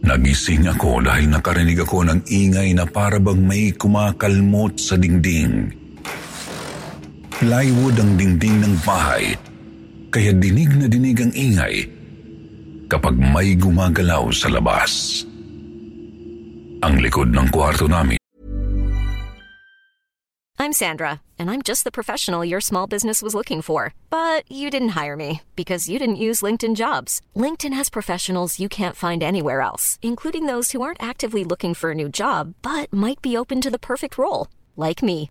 Nagising 0.00 0.70
ako 0.70 1.02
dahil 1.04 1.28
nakarinig 1.28 1.82
ako 1.82 2.06
ng 2.06 2.20
ingay 2.30 2.72
na 2.72 2.86
parabang 2.88 3.42
may 3.42 3.74
kumakalmot 3.74 4.78
sa 4.78 4.96
dingding. 4.96 5.74
Plywood 7.40 7.96
ang 8.00 8.16
dingding 8.16 8.60
ng 8.64 8.74
bahay, 8.84 9.32
kaya 10.10 10.34
dinig 10.34 10.74
na 10.74 10.86
dinig 10.90 11.18
ang 11.22 11.32
ingay 11.34 11.86
kapag 12.90 13.14
may 13.14 13.54
gumagalaw 13.54 14.28
sa 14.34 14.50
labas. 14.50 15.22
Ang 16.82 16.98
likod 16.98 17.30
ng 17.30 17.46
kwarto 17.54 17.86
namin 17.86 18.20
I'm 20.60 20.74
Sandra, 20.74 21.22
and 21.38 21.50
I'm 21.50 21.62
just 21.62 21.84
the 21.84 21.90
professional 21.90 22.44
your 22.44 22.60
small 22.60 22.86
business 22.86 23.22
was 23.22 23.34
looking 23.34 23.62
for. 23.62 23.94
But 24.10 24.44
you 24.46 24.68
didn't 24.68 24.90
hire 24.90 25.16
me 25.16 25.40
because 25.56 25.88
you 25.88 25.98
didn't 25.98 26.24
use 26.26 26.42
LinkedIn 26.42 26.76
jobs. 26.76 27.22
LinkedIn 27.34 27.72
has 27.72 27.88
professionals 27.88 28.60
you 28.60 28.68
can't 28.68 28.94
find 28.94 29.22
anywhere 29.22 29.62
else, 29.62 29.98
including 30.02 30.44
those 30.44 30.72
who 30.72 30.82
aren't 30.82 31.02
actively 31.02 31.44
looking 31.44 31.72
for 31.72 31.92
a 31.92 31.94
new 31.94 32.10
job 32.10 32.52
but 32.60 32.92
might 32.92 33.22
be 33.22 33.38
open 33.38 33.62
to 33.62 33.70
the 33.70 33.78
perfect 33.78 34.18
role, 34.18 34.48
like 34.76 35.02
me. 35.02 35.30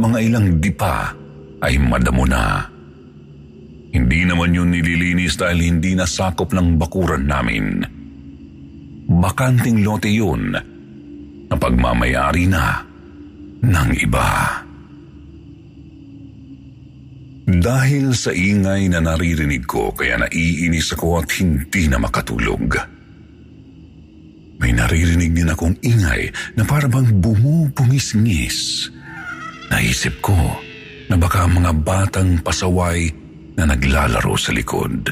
mga 0.00 0.18
ilang 0.24 0.46
dipa 0.56 1.12
ay 1.60 1.76
madamo 1.76 2.24
na. 2.24 2.64
Hindi 3.90 4.24
naman 4.24 4.56
yun 4.56 4.72
nililinis 4.72 5.36
dahil 5.36 5.66
hindi 5.66 5.92
nasakop 5.92 6.56
ng 6.56 6.80
bakuran 6.80 7.26
namin. 7.28 7.84
Bakanting 9.10 9.82
lote 9.84 10.08
yun 10.08 10.54
na 11.50 11.54
pagmamayari 11.58 12.46
na 12.46 12.80
ng 13.60 13.90
iba. 13.98 14.30
Dahil 17.50 18.14
sa 18.14 18.30
ingay 18.30 18.86
na 18.86 19.02
naririnig 19.02 19.66
ko 19.66 19.90
kaya 19.90 20.22
naiinis 20.22 20.94
ako 20.94 21.18
at 21.18 21.28
hindi 21.42 21.90
na 21.90 21.98
makatulog. 21.98 22.78
May 24.62 24.70
naririnig 24.70 25.34
din 25.34 25.50
akong 25.50 25.74
ingay 25.82 26.30
na 26.54 26.62
parabang 26.62 27.10
bumubumisngis. 27.10 28.86
Naisip 29.70 30.18
ko 30.18 30.36
na 31.06 31.14
baka 31.14 31.46
mga 31.46 31.72
batang 31.82 32.42
pasaway 32.42 33.06
na 33.54 33.70
naglalaro 33.70 34.34
sa 34.34 34.50
likod. 34.50 35.10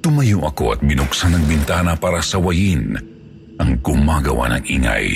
Tumayo 0.00 0.46
ako 0.48 0.78
at 0.78 0.80
binuksan 0.80 1.36
ang 1.36 1.44
bintana 1.44 1.92
para 1.98 2.24
sawayin 2.24 2.96
ang 3.60 3.70
gumagawa 3.84 4.56
ng 4.56 4.64
ingay. 4.64 5.08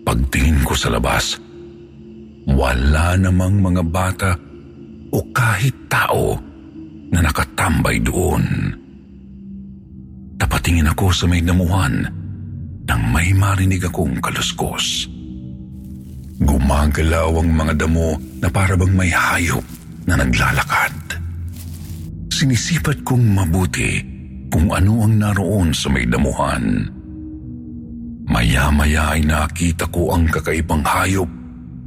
Pagtingin 0.00 0.64
ko 0.64 0.72
sa 0.72 0.88
labas, 0.88 1.36
wala 2.48 3.20
namang 3.20 3.60
mga 3.60 3.82
bata 3.84 4.30
o 5.12 5.18
kahit 5.30 5.76
tao 5.92 6.40
na 7.12 7.20
nakatambay 7.20 8.00
doon. 8.00 8.44
Napatingin 10.40 10.88
ako 10.88 11.12
sa 11.12 11.28
may 11.28 11.44
damuhan 11.44 12.08
nang 12.88 13.02
may 13.12 13.36
marinig 13.36 13.84
akong 13.84 14.18
kaluskos. 14.24 15.04
Gumagalaw 16.40 17.36
ang 17.36 17.50
mga 17.52 17.74
damo 17.84 18.16
na 18.40 18.48
parabang 18.48 18.96
may 18.96 19.12
hayop 19.12 19.64
na 20.08 20.16
naglalakad. 20.16 21.20
Sinisipat 22.32 23.04
kong 23.04 23.36
mabuti 23.36 24.00
kung 24.48 24.72
ano 24.72 25.04
ang 25.04 25.20
naroon 25.20 25.76
sa 25.76 25.92
may 25.92 26.08
damuhan. 26.08 26.88
Maya-maya 28.24 29.18
ay 29.18 29.26
nakita 29.28 29.84
ko 29.92 30.16
ang 30.16 30.24
kakaibang 30.32 30.80
hayop 30.80 31.28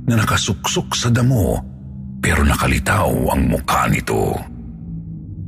na 0.06 0.22
nakasuksok 0.22 0.94
sa 0.94 1.10
damo 1.10 1.58
pero 2.22 2.46
nakalitaw 2.46 3.34
ang 3.34 3.50
mukha 3.50 3.89
nito. 3.89 4.38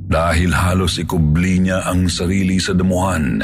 Dahil 0.06 0.50
halos 0.50 0.98
ikubli 0.98 1.62
niya 1.62 1.86
ang 1.86 2.10
sarili 2.10 2.58
sa 2.58 2.74
damuhan, 2.74 3.42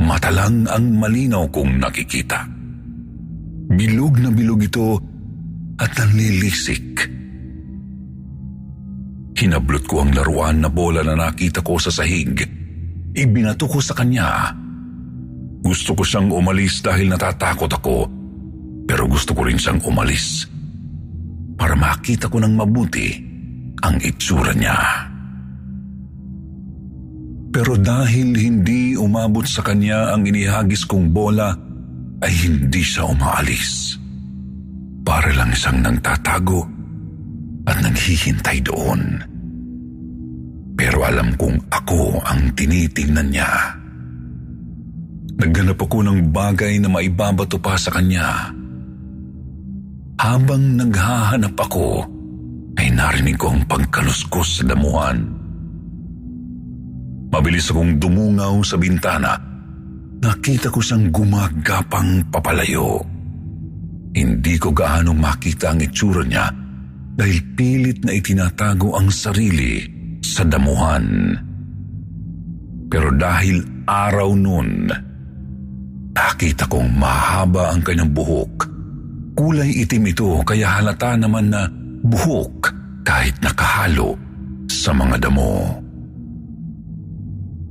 matalang 0.00 0.68
ang 0.68 0.84
malinaw 0.96 1.48
kong 1.48 1.80
nakikita. 1.80 2.57
Bilog 3.68 4.16
na 4.20 4.32
bilog 4.32 4.64
ito 4.64 4.96
at 5.76 5.92
nanlilisik. 5.96 7.04
Hinablot 9.38 9.84
ko 9.86 10.02
ang 10.02 10.10
laruan 10.16 10.64
na 10.64 10.72
bola 10.72 11.04
na 11.04 11.14
nakita 11.14 11.62
ko 11.62 11.78
sa 11.78 11.92
sahig. 11.92 12.42
Ibinato 13.14 13.70
ko 13.70 13.78
sa 13.78 13.94
kanya. 13.94 14.50
Gusto 15.62 15.94
ko 15.94 16.02
siyang 16.02 16.32
umalis 16.32 16.80
dahil 16.82 17.12
natatakot 17.12 17.70
ako 17.70 17.96
pero 18.88 19.04
gusto 19.04 19.36
ko 19.36 19.44
rin 19.44 19.60
siyang 19.60 19.84
umalis 19.84 20.48
para 21.60 21.76
makita 21.76 22.32
ko 22.32 22.40
ng 22.40 22.56
mabuti 22.56 23.12
ang 23.84 24.00
itsura 24.00 24.56
niya. 24.56 24.78
Pero 27.52 27.76
dahil 27.76 28.32
hindi 28.32 28.96
umabot 28.96 29.44
sa 29.44 29.60
kanya 29.60 30.16
ang 30.16 30.24
inihagis 30.24 30.88
kong 30.88 31.12
bola, 31.12 31.52
ay 32.22 32.32
hindi 32.46 32.82
siya 32.82 33.06
umaalis. 33.06 33.98
Para 35.06 35.32
lang 35.32 35.54
siyang 35.54 35.80
nagtatago 35.80 36.60
at 37.64 37.78
naghihintay 37.80 38.60
doon. 38.64 39.00
Pero 40.78 41.02
alam 41.02 41.34
kong 41.34 41.58
ako 41.72 42.22
ang 42.22 42.54
tinitingnan 42.54 43.28
niya. 43.32 43.50
Naghanap 45.38 45.78
ako 45.78 46.02
ng 46.02 46.34
bagay 46.34 46.82
na 46.82 46.90
maibabato 46.90 47.58
pa 47.62 47.78
sa 47.78 47.94
kanya. 47.94 48.50
Habang 50.18 50.74
naghahanap 50.74 51.54
ako, 51.54 52.02
ay 52.78 52.90
narinig 52.94 53.38
ko 53.38 53.54
ang 53.54 53.62
pagkaluskos 53.66 54.62
sa 54.62 54.64
damuhan. 54.66 55.30
Mabilis 57.30 57.70
akong 57.70 57.98
dumungaw 58.02 58.58
sa 58.62 58.78
bintana. 58.78 59.47
Nakita 60.18 60.66
ko 60.74 60.82
siyang 60.82 61.14
gumagapang 61.14 62.26
papalayo. 62.34 62.98
Hindi 64.18 64.58
ko 64.58 64.74
gaano 64.74 65.14
makita 65.14 65.70
ang 65.70 65.78
itsura 65.78 66.26
niya 66.26 66.50
dahil 67.14 67.38
pilit 67.54 68.02
na 68.02 68.14
itinatago 68.14 68.98
ang 68.98 69.14
sarili 69.14 69.78
sa 70.18 70.42
damuhan. 70.42 71.38
Pero 72.90 73.14
dahil 73.14 73.62
araw 73.86 74.30
noon, 74.34 74.90
nakita 76.10 76.66
kong 76.66 76.98
mahaba 76.98 77.70
ang 77.70 77.82
kanyang 77.86 78.10
buhok. 78.10 78.54
Kulay 79.38 79.86
itim 79.86 80.10
ito 80.10 80.42
kaya 80.42 80.82
halata 80.82 81.14
naman 81.14 81.46
na 81.46 81.62
buhok 82.02 82.74
kahit 83.06 83.38
nakahalo 83.38 84.18
sa 84.66 84.90
mga 84.90 85.30
damo. 85.30 85.78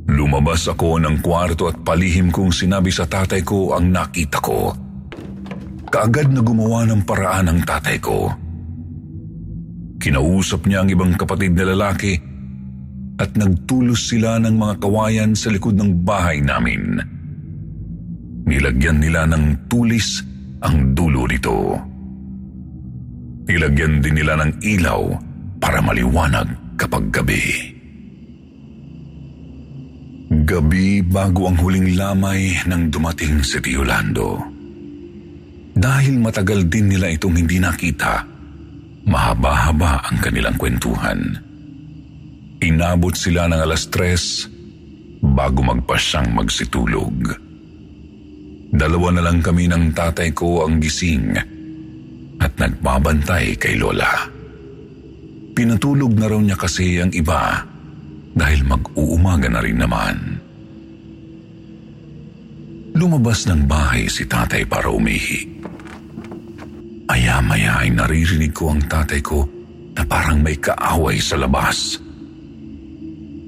Lumabas 0.07 0.71
ako 0.71 1.03
ng 1.03 1.19
kwarto 1.19 1.67
at 1.67 1.83
palihim 1.83 2.31
kong 2.31 2.55
sinabi 2.55 2.87
sa 2.95 3.03
tatay 3.03 3.43
ko 3.43 3.75
ang 3.75 3.91
nakita 3.91 4.39
ko. 4.39 4.71
Kaagad 5.87 6.31
na 6.31 6.39
gumawa 6.39 6.87
ng 6.87 7.03
paraan 7.03 7.51
ang 7.51 7.59
tatay 7.67 7.99
ko. 7.99 8.31
Kinausap 9.99 10.63
niya 10.63 10.83
ang 10.83 10.89
ibang 10.91 11.11
kapatid 11.19 11.57
na 11.59 11.75
lalaki 11.75 12.15
at 13.17 13.33
nagtulos 13.35 14.07
sila 14.07 14.39
ng 14.39 14.55
mga 14.55 14.75
kawayan 14.79 15.31
sa 15.35 15.51
likod 15.51 15.75
ng 15.75 16.07
bahay 16.07 16.39
namin. 16.39 17.01
Nilagyan 18.47 19.03
nila 19.03 19.27
ng 19.27 19.67
tulis 19.67 20.23
ang 20.63 20.95
dulo 20.95 21.27
nito. 21.27 21.75
Nilagyan 23.47 23.99
din 23.99 24.15
nila 24.23 24.39
ng 24.39 24.51
ilaw 24.63 25.01
para 25.59 25.83
maliwanag 25.83 26.47
kapag 26.79 27.11
gabi. 27.11 27.76
Gabi 30.27 30.99
bago 31.07 31.47
ang 31.47 31.55
huling 31.55 31.95
lamay 31.95 32.51
nang 32.67 32.91
dumating 32.91 33.39
si 33.47 33.63
Tio 33.63 33.87
Lando. 33.87 34.35
Dahil 35.71 36.19
matagal 36.19 36.67
din 36.67 36.91
nila 36.91 37.07
itong 37.15 37.39
hindi 37.39 37.63
nakita, 37.63 38.27
mahaba-haba 39.07 40.03
ang 40.03 40.19
kanilang 40.19 40.59
kwentuhan. 40.59 41.31
Inabot 42.59 43.15
sila 43.15 43.47
ng 43.47 43.61
alas 43.63 43.87
tres 43.87 44.51
bago 45.23 45.63
magpasyang 45.63 46.35
magsitulog. 46.35 47.15
Dalawa 48.67 49.15
na 49.15 49.31
lang 49.31 49.39
kami 49.39 49.71
ng 49.71 49.95
tatay 49.95 50.35
ko 50.35 50.67
ang 50.67 50.83
gising 50.83 51.39
at 52.43 52.51
nagbabantay 52.59 53.55
kay 53.55 53.79
Lola. 53.79 54.27
Pinatulog 55.55 56.11
na 56.19 56.27
raw 56.27 56.41
niya 56.43 56.59
kasi 56.59 56.99
ang 56.99 57.15
iba 57.15 57.63
dahil 58.37 58.61
mag-uumaga 58.69 59.49
na 59.49 59.59
rin 59.65 59.81
naman. 59.81 60.15
Lumabas 62.93 63.49
ng 63.49 63.65
bahay 63.65 64.05
si 64.05 64.29
tatay 64.29 64.65
para 64.69 64.93
umihi. 64.93 65.57
Maya-maya 67.09 67.81
ay 67.81 67.89
naririnig 67.97 68.53
ko 68.53 68.77
ang 68.77 68.81
tatay 68.85 69.21
ko 69.25 69.41
na 69.97 70.05
parang 70.05 70.45
may 70.45 70.53
kaaway 70.53 71.17
sa 71.17 71.33
labas. 71.33 71.97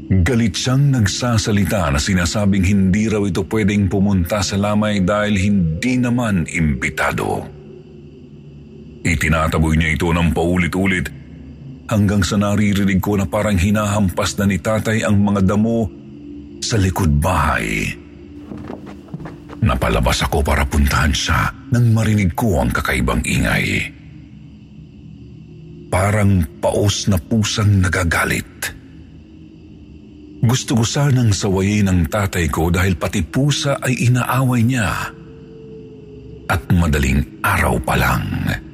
Galit 0.10 0.58
siyang 0.58 0.90
nagsasalita 0.90 1.94
na 1.94 2.02
sinasabing 2.02 2.66
hindi 2.66 3.06
raw 3.06 3.22
ito 3.22 3.46
pwedeng 3.46 3.86
pumunta 3.86 4.42
sa 4.42 4.58
lamay 4.58 5.06
dahil 5.06 5.38
hindi 5.38 6.02
naman 6.02 6.50
imbitado. 6.50 7.46
Itinataboy 9.06 9.78
niya 9.78 9.94
ito 9.94 10.10
ng 10.10 10.34
paulit-ulit 10.34 11.19
hanggang 11.90 12.22
sa 12.22 12.38
naririnig 12.38 13.02
ko 13.02 13.18
na 13.18 13.26
parang 13.26 13.58
hinahampas 13.58 14.38
na 14.38 14.46
ni 14.46 14.62
tatay 14.62 15.02
ang 15.02 15.18
mga 15.18 15.42
damo 15.44 15.90
sa 16.62 16.78
likod 16.78 17.18
bahay. 17.18 17.90
Napalabas 19.60 20.24
ako 20.24 20.40
para 20.46 20.64
puntahan 20.64 21.12
siya 21.12 21.52
nang 21.74 21.92
marinig 21.92 22.32
ko 22.38 22.62
ang 22.62 22.72
kakaibang 22.72 23.26
ingay. 23.26 23.92
Parang 25.90 26.46
paos 26.62 27.10
na 27.10 27.18
pusang 27.18 27.82
nagagalit. 27.82 28.78
Gusto 30.40 30.80
ko 30.80 30.84
sanang 30.88 31.36
sawayin 31.36 31.92
ng 31.92 32.02
tatay 32.08 32.48
ko 32.48 32.72
dahil 32.72 32.96
pati 32.96 33.26
pusa 33.26 33.82
ay 33.82 34.08
inaaway 34.08 34.62
niya. 34.64 34.90
At 36.50 36.62
madaling 36.72 37.44
araw 37.44 37.76
pa 37.84 38.00
lang. 38.00 38.26
At 38.48 38.69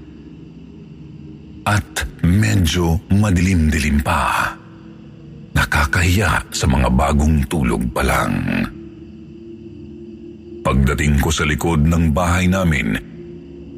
medyo 2.26 3.00
madilim-dilim 3.10 4.02
pa. 4.06 4.54
Nakakahiya 5.56 6.52
sa 6.52 6.66
mga 6.68 6.90
bagong 6.92 7.46
tulog 7.48 7.82
pa 7.90 8.04
lang. 8.04 8.34
Pagdating 10.66 11.22
ko 11.22 11.30
sa 11.30 11.46
likod 11.46 11.86
ng 11.86 12.12
bahay 12.12 12.50
namin, 12.50 12.98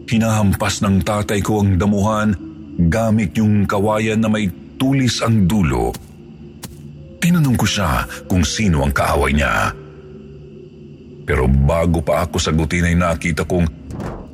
hinahampas 0.08 0.80
ng 0.84 1.04
tatay 1.04 1.44
ko 1.44 1.62
ang 1.64 1.76
damuhan 1.76 2.32
gamit 2.88 3.36
yung 3.36 3.68
kawayan 3.68 4.24
na 4.24 4.32
may 4.32 4.48
tulis 4.80 5.20
ang 5.26 5.50
dulo 5.50 5.92
Tinanong 7.18 7.58
ko 7.58 7.66
siya 7.68 8.06
kung 8.30 8.46
sino 8.46 8.86
ang 8.86 8.94
kaaway 8.94 9.34
niya. 9.34 9.74
Pero 11.28 11.50
bago 11.50 12.00
pa 12.00 12.24
ako 12.24 12.40
sagutin 12.40 12.88
ay 12.88 12.96
nakita 12.96 13.44
kong 13.44 13.68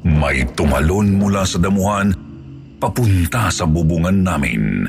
may 0.06 0.46
tumalon 0.54 1.16
mula 1.16 1.42
sa 1.48 1.58
damuhan 1.58 2.14
papunta 2.84 3.48
sa 3.48 3.64
bubungan 3.64 4.28
namin. 4.28 4.84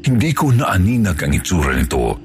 Hindi 0.00 0.30
ko 0.32 0.48
naaninag 0.48 1.20
ang 1.20 1.36
itsura 1.36 1.76
nito 1.76 2.16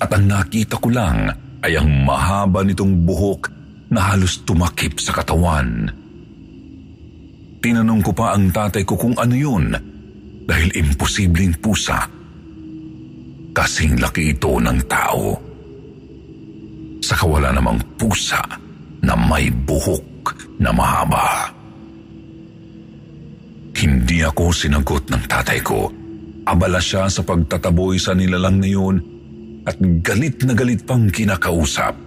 at 0.00 0.08
ang 0.08 0.24
nakita 0.32 0.80
ko 0.80 0.88
lang 0.88 1.28
ay 1.60 1.76
ang 1.76 2.08
mahaba 2.08 2.64
nitong 2.64 3.04
buhok 3.04 3.52
na 3.92 4.16
halos 4.16 4.40
tumakip 4.48 4.96
sa 4.96 5.12
katawan. 5.12 5.92
Tinanong 7.60 8.00
ko 8.00 8.16
pa 8.16 8.32
ang 8.32 8.48
tatay 8.48 8.80
ko 8.88 8.96
kung 8.96 9.12
ano 9.20 9.36
yun 9.36 9.76
dahil 10.48 10.72
imposibleng 10.72 11.60
pusa 11.60 12.08
Kasing 13.52 14.00
laki 14.00 14.32
ito 14.32 14.56
ng 14.56 14.80
tao. 14.88 15.36
Sa 17.04 17.12
kawala 17.20 17.52
namang 17.52 17.76
pusa 18.00 18.40
na 19.04 19.12
may 19.12 19.52
buhok 19.52 20.32
na 20.56 20.72
mahaba. 20.72 21.52
Hindi 23.82 24.22
ako 24.22 24.54
sinagot 24.54 25.10
ng 25.10 25.26
tatay 25.26 25.58
ko. 25.58 25.90
Abala 26.46 26.78
siya 26.78 27.10
sa 27.10 27.26
pagtataboy 27.26 27.98
sa 27.98 28.14
nilalang 28.14 28.62
na 28.62 28.68
yun 28.70 28.96
at 29.66 29.74
galit 30.06 30.38
na 30.46 30.54
galit 30.54 30.86
pang 30.86 31.10
kinakausap. 31.10 31.98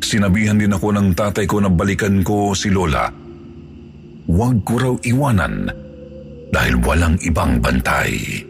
Sinabihan 0.00 0.56
din 0.56 0.72
ako 0.72 0.96
ng 0.96 1.12
tatay 1.12 1.44
ko 1.44 1.60
na 1.60 1.68
balikan 1.68 2.24
ko 2.24 2.56
si 2.56 2.72
Lola. 2.72 3.12
Huwag 4.24 4.64
ko 4.64 4.74
raw 4.80 4.94
iwanan 5.04 5.68
dahil 6.48 6.80
walang 6.80 7.20
ibang 7.20 7.60
bantay. 7.60 8.40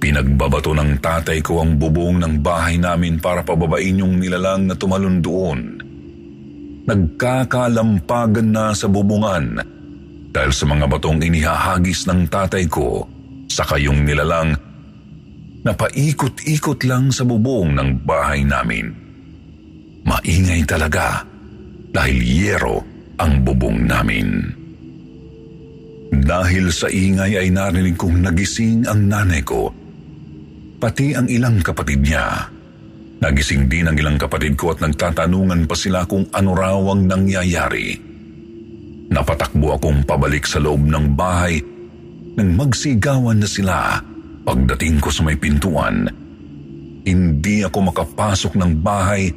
Pinagbabato 0.00 0.72
ng 0.72 1.04
tatay 1.04 1.44
ko 1.44 1.60
ang 1.60 1.76
bubong 1.76 2.16
ng 2.16 2.40
bahay 2.40 2.80
namin 2.80 3.20
para 3.20 3.44
pababain 3.44 4.00
yung 4.00 4.16
nilalang 4.16 4.72
na 4.72 4.74
tumalon 4.74 5.20
doon. 5.20 5.60
Nagkakalampagan 6.88 8.48
na 8.48 8.72
sa 8.72 8.88
bubungan 8.88 9.76
dahil 10.38 10.54
sa 10.54 10.70
mga 10.70 10.86
batong 10.86 11.18
inihahagis 11.18 12.06
ng 12.06 12.30
tatay 12.30 12.70
ko 12.70 13.02
sa 13.50 13.66
kayong 13.66 14.06
nilalang 14.06 14.54
na 15.66 15.74
paikot-ikot 15.74 16.86
lang 16.86 17.10
sa 17.10 17.26
bubong 17.26 17.74
ng 17.74 18.06
bahay 18.06 18.46
namin. 18.46 18.94
Maingay 20.06 20.62
talaga 20.62 21.26
dahil 21.90 22.22
yero 22.22 22.86
ang 23.18 23.42
bubong 23.42 23.82
namin. 23.82 24.46
Dahil 26.14 26.70
sa 26.70 26.86
ingay 26.86 27.34
ay 27.34 27.50
narinig 27.50 27.98
kong 27.98 28.22
nagising 28.22 28.86
ang 28.86 29.10
nanay 29.10 29.42
ko 29.42 29.74
pati 30.78 31.18
ang 31.18 31.26
ilang 31.26 31.58
kapatid 31.58 31.98
niya. 32.06 32.46
Nagising 33.18 33.66
din 33.66 33.90
ang 33.90 33.98
ilang 33.98 34.14
kapatid 34.14 34.54
ko 34.54 34.70
at 34.70 34.78
nagtatanungan 34.78 35.66
pa 35.66 35.74
sila 35.74 36.06
kung 36.06 36.30
ano 36.30 36.54
raw 36.54 36.78
ang 36.94 37.10
nangyayari. 37.10 38.07
Napatakbo 39.08 39.76
akong 39.76 40.04
pabalik 40.04 40.44
sa 40.44 40.60
loob 40.60 40.84
ng 40.84 41.16
bahay 41.16 41.60
nang 42.38 42.54
magsigawan 42.54 43.40
na 43.40 43.48
sila 43.48 43.98
pagdating 44.44 45.00
ko 45.00 45.08
sa 45.08 45.24
may 45.24 45.34
pintuan. 45.34 46.06
Hindi 47.08 47.64
ako 47.64 47.88
makapasok 47.88 48.52
ng 48.60 48.72
bahay 48.84 49.32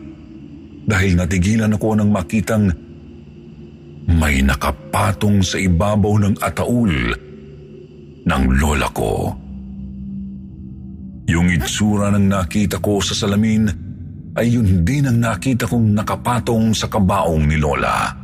dahil 0.86 1.16
natigilan 1.16 1.72
ako 1.72 1.88
nang 1.96 2.12
makitang 2.12 2.68
may 4.12 4.44
nakapatong 4.44 5.40
sa 5.40 5.56
ibabaw 5.56 6.20
ng 6.20 6.36
ataul 6.44 6.94
ng 8.28 8.44
lola 8.60 8.90
ko. 8.92 9.32
Yung 11.32 11.48
itsura 11.48 12.12
ng 12.12 12.28
nakita 12.28 12.84
ko 12.84 13.00
sa 13.00 13.16
salamin 13.16 13.72
ay 14.36 14.52
yun 14.52 14.84
din 14.84 15.08
ang 15.08 15.20
nakita 15.20 15.64
kong 15.68 15.96
nakapatong 15.96 16.72
sa 16.76 16.88
kabaong 16.92 17.48
ni 17.48 17.56
Lola. 17.60 18.21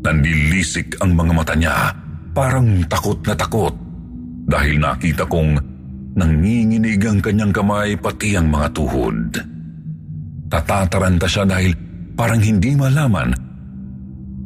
Nandilisik 0.00 0.96
ang 1.04 1.12
mga 1.12 1.32
mata 1.36 1.54
niya, 1.56 1.92
parang 2.32 2.80
takot 2.88 3.20
na 3.28 3.36
takot 3.36 3.74
dahil 4.48 4.80
nakita 4.80 5.28
kong 5.28 5.60
nanginginig 6.16 6.98
ang 7.04 7.20
kanyang 7.22 7.52
kamay 7.52 7.94
pati 8.00 8.34
ang 8.34 8.48
mga 8.48 8.68
tuhod. 8.74 9.18
Tatataranta 10.50 11.28
siya 11.30 11.44
dahil 11.46 11.72
parang 12.18 12.42
hindi 12.42 12.74
malaman 12.74 13.30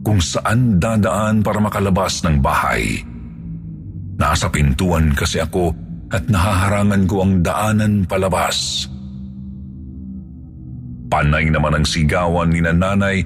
kung 0.05 0.21
saan 0.21 0.77
dadaan 0.77 1.41
para 1.41 1.59
makalabas 1.63 2.21
ng 2.29 2.37
bahay. 2.45 3.01
Nasa 4.21 4.53
pintuan 4.53 5.17
kasi 5.17 5.41
ako 5.41 5.73
at 6.13 6.29
nahaharangan 6.29 7.03
ko 7.09 7.25
ang 7.25 7.41
daanan 7.41 8.05
palabas. 8.05 8.87
Panay 11.09 11.49
naman 11.49 11.81
ang 11.81 11.87
sigawan 11.89 12.53
ni 12.53 12.61
nanay, 12.61 13.25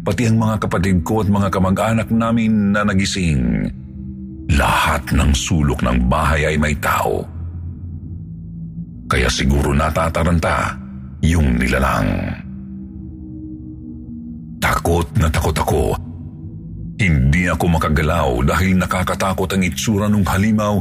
pati 0.00 0.28
ang 0.28 0.40
mga 0.40 0.56
kapatid 0.66 1.04
ko 1.04 1.20
at 1.20 1.28
mga 1.28 1.48
kamag-anak 1.52 2.08
namin 2.08 2.72
na 2.72 2.84
nagising. 2.84 3.68
lahat 4.50 5.14
ng 5.14 5.30
sulok 5.30 5.78
ng 5.86 6.10
bahay 6.10 6.42
ay 6.50 6.56
may 6.58 6.74
tao. 6.82 7.22
Kaya 9.06 9.30
siguro 9.30 9.70
natataranta 9.70 10.74
yung 11.22 11.54
nilalang. 11.54 12.10
Takot 14.58 15.06
na 15.22 15.30
takot 15.30 15.54
ako. 15.54 15.82
Hindi 16.98 17.46
ako 17.46 17.64
makagalaw 17.78 18.42
dahil 18.42 18.74
nakakatakot 18.74 19.48
ang 19.54 19.62
itsura 19.62 20.10
ng 20.10 20.26
halimaw 20.26 20.74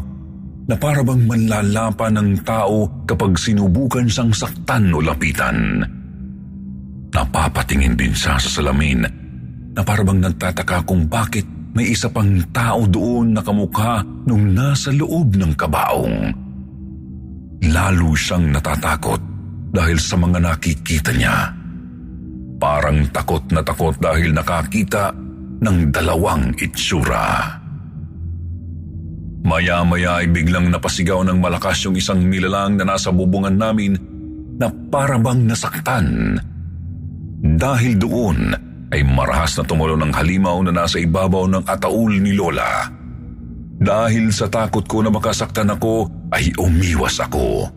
na 0.65 0.75
parabang 0.77 1.21
manlalapa 1.29 2.09
ng 2.09 2.41
tao 2.41 3.05
kapag 3.05 3.37
sinubukan 3.37 4.05
siyang 4.05 4.33
saktan 4.33 4.93
o 4.93 5.01
lapitan. 5.01 5.81
Napapatingin 7.09 7.97
din 7.97 8.13
siya 8.13 8.37
sa 8.37 8.49
salamin 8.49 9.01
na 9.73 9.81
parabang 9.81 10.21
nagtataka 10.21 10.85
kung 10.85 11.09
bakit 11.09 11.45
may 11.73 11.93
isa 11.93 12.09
pang 12.09 12.41
tao 12.49 12.85
doon 12.89 13.33
na 13.33 13.41
kamukha 13.45 14.01
nung 14.25 14.53
nasa 14.53 14.89
loob 14.89 15.37
ng 15.37 15.53
kabaong. 15.53 16.17
Lalo 17.69 18.09
siyang 18.17 18.49
natatakot 18.49 19.21
dahil 19.69 19.97
sa 20.01 20.17
mga 20.17 20.37
nakikita 20.41 21.11
niya. 21.13 21.53
Parang 22.59 23.07
takot 23.13 23.45
na 23.53 23.61
takot 23.61 23.95
dahil 24.01 24.33
nakakita 24.33 25.13
ng 25.61 25.77
dalawang 25.93 26.51
itsura. 26.57 27.55
Maya-maya 29.39 30.19
ay 30.19 30.27
biglang 30.27 30.67
napasigaw 30.67 31.23
ng 31.23 31.39
malakas 31.39 31.87
yung 31.87 31.95
isang 31.95 32.19
nilalang 32.27 32.75
na 32.75 32.83
nasa 32.83 33.09
bubungan 33.09 33.55
namin 33.55 33.95
na 34.59 34.67
parabang 34.91 35.39
nasaktan. 35.47 36.35
Dahil 37.59 37.99
doon 37.99 38.55
ay 38.87 39.03
marahas 39.03 39.59
na 39.59 39.67
tumulo 39.67 39.99
ng 39.99 40.15
halimaw 40.15 40.63
na 40.63 40.71
nasa 40.71 40.95
ibabaw 40.95 41.43
ng 41.51 41.67
ataul 41.67 42.15
ni 42.15 42.31
Lola. 42.31 42.87
Dahil 43.79 44.31
sa 44.31 44.47
takot 44.47 44.87
ko 44.87 45.03
na 45.03 45.11
makasaktan 45.11 45.67
ako 45.75 46.07
ay 46.31 46.55
umiwas 46.55 47.19
ako. 47.19 47.67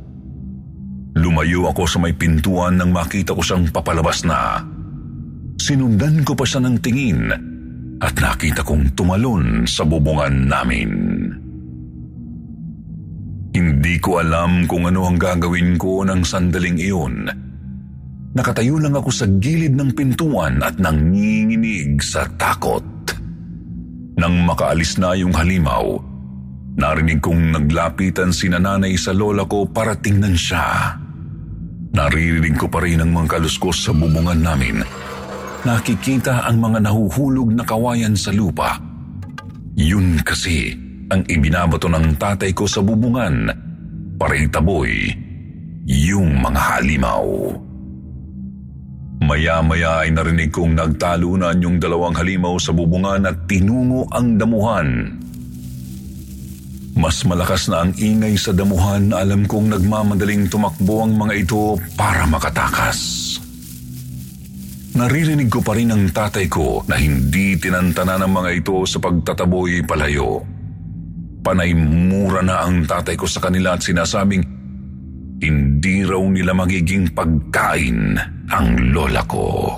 Lumayo 1.18 1.66
ako 1.68 1.83
sa 1.85 1.99
may 1.99 2.14
pintuan 2.14 2.79
nang 2.79 2.95
makita 2.95 3.35
ko 3.35 3.42
siyang 3.42 3.75
papalabas 3.75 4.23
na. 4.23 4.62
Sinundan 5.59 6.23
ko 6.23 6.38
pa 6.38 6.47
siya 6.47 6.62
ng 6.62 6.77
tingin 6.79 7.21
at 7.99 8.14
nakita 8.16 8.62
kong 8.62 8.95
tumalon 8.95 9.66
sa 9.66 9.83
bubungan 9.83 10.47
namin. 10.47 10.90
Hindi 13.53 13.95
ko 14.01 14.23
alam 14.23 14.64
kung 14.64 14.88
ano 14.88 15.11
ang 15.11 15.18
gagawin 15.18 15.77
ko 15.77 16.07
ng 16.07 16.23
sandaling 16.25 16.79
iyon. 16.81 17.52
Nakatayo 18.33 18.81
lang 18.81 18.97
ako 18.97 19.12
sa 19.12 19.29
gilid 19.29 19.77
ng 19.77 19.92
pintuan 19.92 20.64
at 20.64 20.81
nanginginig 20.81 22.01
sa 22.01 22.25
takot. 22.40 22.85
Nang 24.16 24.49
makaalis 24.49 24.97
na 24.97 25.12
yung 25.12 25.37
halimaw, 25.37 26.01
narinig 26.81 27.21
kong 27.21 27.53
naglapitan 27.53 28.33
si 28.33 28.49
nanay 28.49 28.97
sa 28.97 29.12
lola 29.12 29.45
ko 29.45 29.68
para 29.68 29.92
tingnan 29.92 30.33
siya. 30.33 30.97
Naririnig 31.92 32.57
ko 32.57 32.73
pa 32.73 32.81
rin 32.81 33.05
ang 33.05 33.12
mga 33.12 33.37
kaluskos 33.37 33.85
sa 33.85 33.92
bubungan 33.92 34.40
namin. 34.40 34.81
Nakikita 35.68 36.49
ang 36.49 36.57
mga 36.57 36.88
nahuhulog 36.88 37.53
na 37.53 37.68
kawayan 37.68 38.16
sa 38.16 38.33
lupa. 38.33 38.81
Yun 39.77 40.25
kasi 40.25 40.73
ang 41.12 41.21
ibinabato 41.29 41.92
ng 41.92 42.16
tatay 42.16 42.57
ko 42.57 42.64
sa 42.64 42.81
bubungan 42.81 43.53
para 44.16 44.40
itaboy 44.40 45.12
yung 45.85 46.40
mga 46.40 46.61
halimaw. 46.81 47.25
Maya-maya 49.23 50.03
ay 50.03 50.11
narinig 50.11 50.51
kong 50.51 50.75
nagtalunan 50.75 51.55
yung 51.63 51.79
dalawang 51.79 52.19
halimaw 52.19 52.59
sa 52.59 52.75
bubungan 52.75 53.23
at 53.23 53.47
tinungo 53.47 54.11
ang 54.11 54.35
damuhan. 54.35 55.15
Mas 56.99 57.23
malakas 57.23 57.71
na 57.71 57.87
ang 57.87 57.95
ingay 57.95 58.35
sa 58.35 58.51
damuhan 58.51 59.15
na 59.15 59.23
alam 59.23 59.47
kong 59.47 59.79
nagmamadaling 59.79 60.51
tumakbo 60.51 61.07
ang 61.07 61.15
mga 61.15 61.35
ito 61.39 61.79
para 61.95 62.27
makatakas. 62.27 62.99
Naririnig 64.99 65.49
ko 65.49 65.63
pa 65.65 65.79
rin 65.79 65.95
ang 65.95 66.11
tatay 66.11 66.51
ko 66.51 66.83
na 66.91 66.99
hindi 66.99 67.57
tinantana 67.57 68.19
ng 68.21 68.29
mga 68.29 68.51
ito 68.59 68.83
sa 68.85 68.99
pagtataboy 69.01 69.87
palayo. 69.87 70.43
Panay 71.47 71.73
mura 71.79 72.43
na 72.43 72.67
ang 72.67 72.85
tatay 72.85 73.15
ko 73.15 73.25
sa 73.25 73.39
kanila 73.39 73.79
at 73.79 73.87
sinasabing 73.87 74.45
hindi 75.43 75.97
raw 76.07 76.23
nila 76.23 76.55
magiging 76.55 77.11
pagkain 77.15 78.32
ang 78.53 78.93
lola 78.93 79.25
ko. 79.25 79.73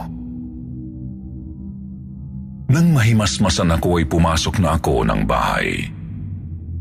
Nang 2.74 2.90
mahimasmasan 2.90 3.70
ako 3.78 4.02
ay 4.02 4.06
pumasok 4.10 4.58
na 4.58 4.74
ako 4.74 5.06
ng 5.06 5.22
bahay. 5.22 5.86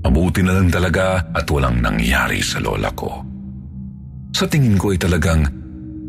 Mabuti 0.02 0.42
na 0.42 0.58
lang 0.58 0.74
talaga 0.74 1.22
at 1.32 1.46
walang 1.48 1.80
nangyari 1.80 2.42
sa 2.42 2.58
lola 2.58 2.90
ko. 2.98 3.22
Sa 4.34 4.50
tingin 4.50 4.76
ko 4.76 4.90
ay 4.90 4.98
talagang 4.98 5.46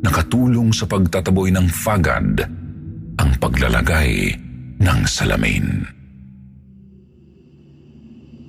nakatulong 0.01 0.73
sa 0.73 0.89
pagtataboy 0.89 1.53
ng 1.53 1.69
fagad 1.69 2.49
ang 3.21 3.31
paglalagay 3.37 4.33
ng 4.81 5.01
salamin. 5.05 5.85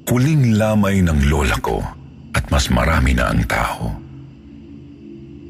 Huling 0.08 0.56
lamay 0.56 1.04
ng 1.04 1.28
lola 1.28 1.60
ko 1.60 1.84
at 2.32 2.48
mas 2.48 2.72
marami 2.72 3.12
na 3.12 3.28
ang 3.28 3.44
tao. 3.44 4.05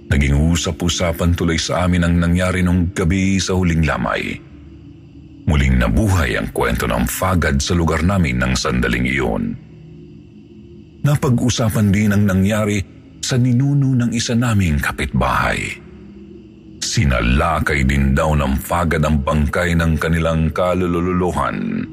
Naging 0.05 0.37
usap-usapan 0.53 1.33
tuloy 1.33 1.57
sa 1.57 1.89
amin 1.89 2.05
ang 2.05 2.15
nangyari 2.21 2.61
nung 2.61 2.93
gabi 2.93 3.41
sa 3.41 3.57
huling 3.57 3.81
lamay. 3.81 4.37
Muling 5.45 5.77
nabuhay 5.77 6.37
ang 6.37 6.49
kwento 6.53 6.89
ng 6.89 7.05
fagad 7.05 7.61
sa 7.61 7.73
lugar 7.77 8.01
namin 8.01 8.41
ng 8.41 8.53
sandaling 8.57 9.05
iyon. 9.05 9.43
Napag-usapan 11.05 11.93
din 11.93 12.09
ang 12.13 12.25
nangyari 12.25 12.81
sa 13.21 13.37
ninuno 13.37 13.93
ng 13.93 14.11
isa 14.13 14.33
naming 14.33 14.81
kapitbahay. 14.81 15.57
Sinalakay 16.81 17.85
din 17.85 18.13
daw 18.13 18.33
ng 18.37 18.57
fagad 18.61 19.01
ang 19.05 19.21
bangkay 19.21 19.73
ng 19.77 19.97
kanilang 19.97 20.49
kalululuhan. 20.53 21.85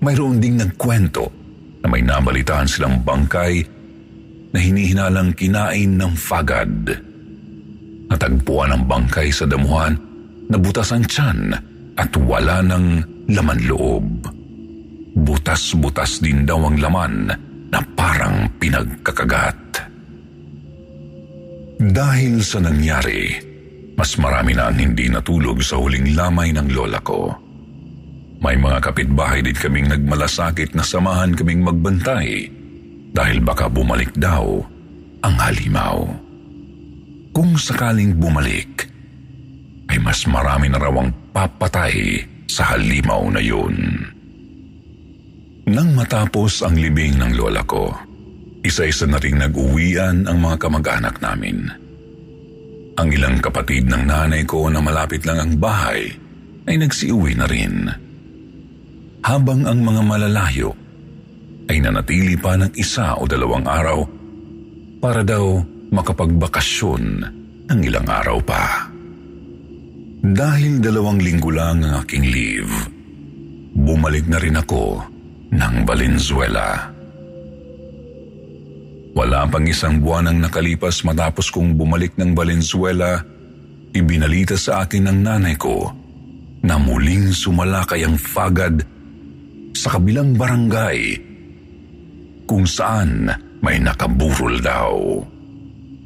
Mayroon 0.00 0.40
ding 0.40 0.56
nagkwento 0.60 1.28
na 1.80 1.88
may 1.88 2.04
nabalitaan 2.04 2.68
silang 2.68 3.00
bangkay 3.04 3.79
na 4.50 4.58
hinihinalang 4.58 5.30
kinain 5.34 5.94
ng 5.94 6.14
fagad. 6.18 6.90
Natagpuan 8.10 8.74
ang 8.74 8.84
bangkay 8.90 9.30
sa 9.30 9.46
damuhan, 9.46 9.94
nabutas 10.50 10.90
ang 10.90 11.06
tiyan 11.06 11.54
at 11.94 12.10
wala 12.18 12.58
ng 12.66 12.84
laman 13.30 13.60
loob. 13.70 14.06
Butas-butas 15.14 16.18
din 16.18 16.42
daw 16.42 16.58
ang 16.66 16.78
laman 16.82 17.14
na 17.70 17.80
parang 17.94 18.50
pinagkakagat. 18.58 19.58
Dahil 21.80 22.42
sa 22.42 22.58
nangyari, 22.58 23.30
mas 23.94 24.18
marami 24.18 24.52
na 24.58 24.68
ang 24.68 24.76
hindi 24.76 25.06
natulog 25.06 25.62
sa 25.62 25.78
huling 25.78 26.18
lamay 26.18 26.50
ng 26.50 26.68
lola 26.74 26.98
ko. 27.00 27.30
May 28.40 28.56
mga 28.56 28.78
kapitbahay 28.90 29.44
din 29.44 29.56
kaming 29.56 29.86
nagmalasakit 29.86 30.72
na 30.74 30.82
samahan 30.82 31.36
kaming 31.36 31.60
magbantay 31.60 32.59
dahil 33.10 33.42
baka 33.42 33.66
bumalik 33.66 34.14
daw 34.14 34.62
ang 35.20 35.36
halimaw. 35.36 35.98
Kung 37.30 37.54
sakaling 37.54 38.18
bumalik, 38.18 38.90
ay 39.90 39.98
mas 40.02 40.22
marami 40.26 40.70
na 40.70 40.78
raw 40.78 40.94
ang 40.94 41.10
papatay 41.34 42.22
sa 42.46 42.74
halimaw 42.74 43.30
na 43.30 43.42
yun. 43.42 43.76
Nang 45.70 45.94
matapos 45.94 46.66
ang 46.66 46.74
libing 46.74 47.18
ng 47.18 47.38
lola 47.38 47.62
ko, 47.62 47.94
isa-isa 48.66 49.06
na 49.06 49.22
ring 49.22 49.38
nag-uwian 49.38 50.26
ang 50.26 50.38
mga 50.42 50.56
kamag-anak 50.66 51.22
namin. 51.22 51.70
Ang 52.98 53.08
ilang 53.14 53.38
kapatid 53.38 53.86
ng 53.86 54.02
nanay 54.02 54.42
ko 54.44 54.66
na 54.66 54.82
malapit 54.82 55.22
lang 55.22 55.38
ang 55.38 55.52
bahay 55.56 56.10
ay 56.66 56.74
nagsiuwi 56.74 57.32
na 57.38 57.46
rin. 57.46 57.86
Habang 59.22 59.64
ang 59.64 59.78
mga 59.80 60.02
malalayo 60.02 60.74
ay 61.70 61.78
nanatili 61.78 62.34
pa 62.34 62.58
ng 62.58 62.74
isa 62.74 63.14
o 63.14 63.30
dalawang 63.30 63.62
araw 63.62 64.02
para 64.98 65.22
daw 65.22 65.62
makapagbakasyon 65.94 67.02
ng 67.70 67.80
ilang 67.86 68.10
araw 68.10 68.42
pa. 68.42 68.90
Dahil 70.20 70.82
dalawang 70.82 71.22
linggo 71.22 71.54
lang 71.54 71.86
ang 71.86 72.02
aking 72.02 72.26
leave, 72.26 72.74
bumalik 73.78 74.26
na 74.26 74.42
rin 74.42 74.58
ako 74.58 74.98
ng 75.54 75.74
Valenzuela. 75.86 76.90
Wala 79.14 79.46
pang 79.46 79.64
isang 79.64 80.02
buwan 80.02 80.26
ang 80.26 80.38
nakalipas 80.42 81.06
matapos 81.06 81.54
kong 81.54 81.78
bumalik 81.78 82.18
ng 82.18 82.34
Valenzuela, 82.34 83.22
ibinalita 83.94 84.58
sa 84.58 84.82
akin 84.82 85.06
ng 85.06 85.18
nanay 85.22 85.54
ko 85.54 85.86
na 86.66 86.76
muling 86.82 87.30
sumalakay 87.30 88.02
ang 88.02 88.18
fagad 88.18 88.82
sa 89.72 89.96
kabilang 89.96 90.36
barangay 90.36 91.29
kung 92.50 92.66
saan 92.66 93.30
may 93.62 93.78
nakaburol 93.78 94.58
daw. 94.58 95.22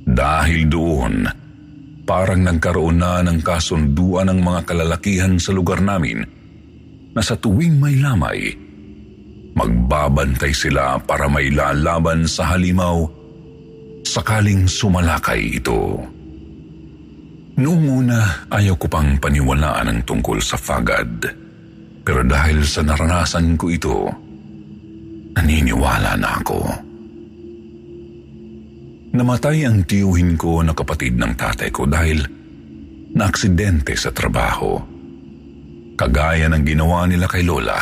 Dahil 0.05 0.69
doon, 0.69 1.25
parang 2.05 2.45
nagkaroon 2.45 3.01
na 3.01 3.25
ng 3.25 3.41
kasunduan 3.41 4.29
ng 4.29 4.45
mga 4.45 4.61
kalalakihan 4.69 5.41
sa 5.41 5.57
lugar 5.57 5.81
namin 5.81 6.21
na 7.17 7.25
sa 7.25 7.33
tuwing 7.41 7.81
may 7.81 7.97
lamay, 7.97 8.53
Magbabantay 9.55 10.51
sila 10.51 10.99
para 10.99 11.31
may 11.31 11.47
lalaban 11.55 12.27
sa 12.27 12.55
halimaw 12.55 13.07
sakaling 14.03 14.67
sumalakay 14.67 15.63
ito. 15.63 16.03
Noong 17.55 17.87
una, 17.87 18.51
ayaw 18.51 18.75
ko 18.75 18.91
pang 18.91 19.15
paniwalaan 19.15 19.95
ang 19.95 20.01
tungkol 20.03 20.43
sa 20.43 20.59
fagad. 20.59 21.23
Pero 22.03 22.27
dahil 22.27 22.67
sa 22.67 22.83
naranasan 22.83 23.55
ko 23.55 23.71
ito, 23.71 24.11
naniniwala 25.35 26.15
na 26.15 26.31
ako. 26.41 26.61
Namatay 29.15 29.63
ang 29.63 29.87
tiyuhin 29.87 30.35
ko 30.35 30.59
na 30.67 30.75
kapatid 30.75 31.15
ng 31.15 31.39
tatay 31.39 31.71
ko 31.71 31.87
dahil 31.87 32.19
naaksidente 33.15 33.95
sa 33.95 34.11
trabaho. 34.11 34.75
Kagaya 35.95 36.51
ng 36.51 36.67
ginawa 36.67 37.07
nila 37.07 37.31
kay 37.31 37.47
Lola. 37.47 37.79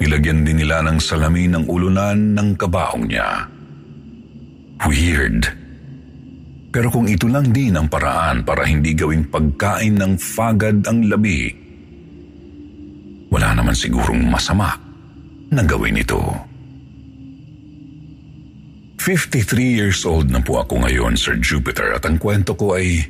Nilagyan 0.00 0.44
din 0.44 0.60
nila 0.60 0.84
ng 0.84 1.00
salamin 1.00 1.56
ng 1.56 1.64
ulunan 1.64 2.36
ng 2.36 2.48
kabaong 2.60 3.08
niya. 3.08 3.48
Weird. 4.84 5.48
Pero 6.68 6.92
kung 6.92 7.08
ito 7.08 7.24
lang 7.28 7.48
din 7.48 7.76
ang 7.76 7.88
paraan 7.88 8.44
para 8.44 8.68
hindi 8.68 8.92
gawing 8.92 9.32
pagkain 9.32 9.96
ng 9.96 10.12
fagad 10.20 10.84
ang 10.84 11.08
labi, 11.08 11.48
wala 13.32 13.56
naman 13.56 13.72
sigurong 13.72 14.28
masama 14.28 14.89
na 15.50 15.62
gawin 15.66 15.98
ito. 15.98 16.18
53 19.00 19.80
years 19.80 20.06
old 20.06 20.30
na 20.30 20.38
po 20.38 20.62
ako 20.62 20.86
ngayon, 20.86 21.18
Sir 21.18 21.40
Jupiter, 21.40 21.96
at 21.96 22.06
ang 22.06 22.20
kwento 22.20 22.54
ko 22.54 22.78
ay... 22.78 23.02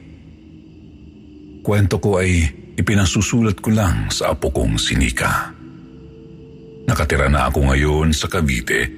Kwento 1.61 2.00
ko 2.00 2.22
ay 2.22 2.48
ipinasusulat 2.81 3.61
ko 3.61 3.68
lang 3.74 4.09
sa 4.09 4.33
apo 4.33 4.48
kong 4.48 4.81
sinika. 4.81 5.53
Nakatira 6.88 7.29
na 7.29 7.53
ako 7.53 7.68
ngayon 7.68 8.16
sa 8.16 8.33
Cavite 8.33 8.88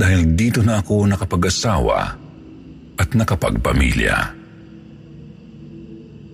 dahil 0.00 0.32
dito 0.32 0.64
na 0.64 0.80
ako 0.80 1.04
nakapag-asawa 1.12 1.98
at 2.96 3.08
nakapagpamilya. 3.12 4.16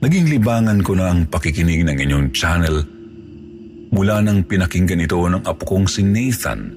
Naging 0.07 0.27
libangan 0.31 0.79
ko 0.87 0.95
na 0.95 1.11
ang 1.11 1.27
pakikinig 1.27 1.83
ng 1.83 1.99
inyong 1.99 2.27
channel 2.31 2.96
mula 3.97 4.21
nang 4.21 4.45
pinakinggan 4.45 5.01
ito 5.01 5.17
ng 5.25 5.41
apo 5.41 5.65
kong 5.65 5.89
si 5.89 6.05
Nathan 6.05 6.69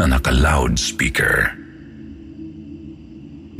na 0.00 0.08
naka-loudspeaker. 0.08 1.60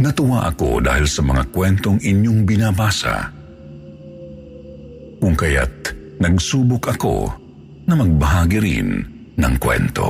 Natuwa 0.01 0.49
ako 0.49 0.81
dahil 0.81 1.05
sa 1.05 1.21
mga 1.21 1.53
kwentong 1.53 2.01
inyong 2.01 2.49
binabasa. 2.49 3.29
Kung 5.21 5.37
kaya't 5.37 5.93
nagsubok 6.19 6.97
ako 6.97 7.29
na 7.85 7.95
magbahagi 8.01 8.59
rin 8.59 8.89
ng 9.37 9.55
kwento. 9.61 10.09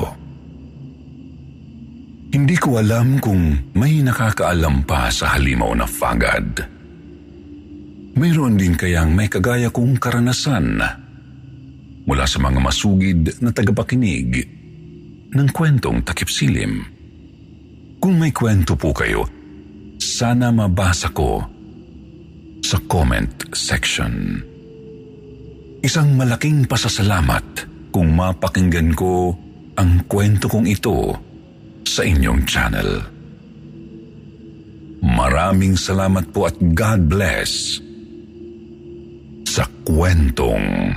Hindi 2.30 2.57
ko 2.59 2.78
alam 2.78 3.18
kung 3.18 3.74
may 3.74 4.02
nakakaalam 4.02 4.87
pa 4.87 5.11
sa 5.11 5.35
halimaw 5.35 5.74
na 5.74 5.87
fagad. 5.87 6.62
Mayroon 8.14 8.54
din 8.54 8.78
kayang 8.78 9.11
may 9.11 9.26
kagaya 9.26 9.70
kong 9.74 9.98
karanasan 9.98 10.78
mula 12.04 12.28
sa 12.28 12.40
mga 12.40 12.60
masugid 12.60 13.20
na 13.40 13.50
tagapakinig 13.52 14.44
ng 15.34 15.48
kwentong 15.50 16.04
takipsilim. 16.04 16.84
Kung 17.98 18.20
may 18.20 18.30
kwento 18.30 18.76
po 18.76 18.92
kayo, 18.92 19.24
sana 19.96 20.52
mabasa 20.52 21.08
ko 21.10 21.40
sa 22.60 22.76
comment 22.84 23.32
section. 23.56 24.40
Isang 25.84 26.16
malaking 26.16 26.68
pasasalamat 26.68 27.44
kung 27.92 28.12
mapakinggan 28.12 28.92
ko 28.96 29.36
ang 29.76 30.04
kwento 30.08 30.48
kong 30.48 30.68
ito 30.68 31.12
sa 31.84 32.04
inyong 32.04 32.40
channel. 32.48 32.90
Maraming 35.04 35.76
salamat 35.76 36.32
po 36.32 36.48
at 36.48 36.56
God 36.72 37.08
bless 37.12 37.80
sa 39.44 39.68
kwentong 39.84 40.96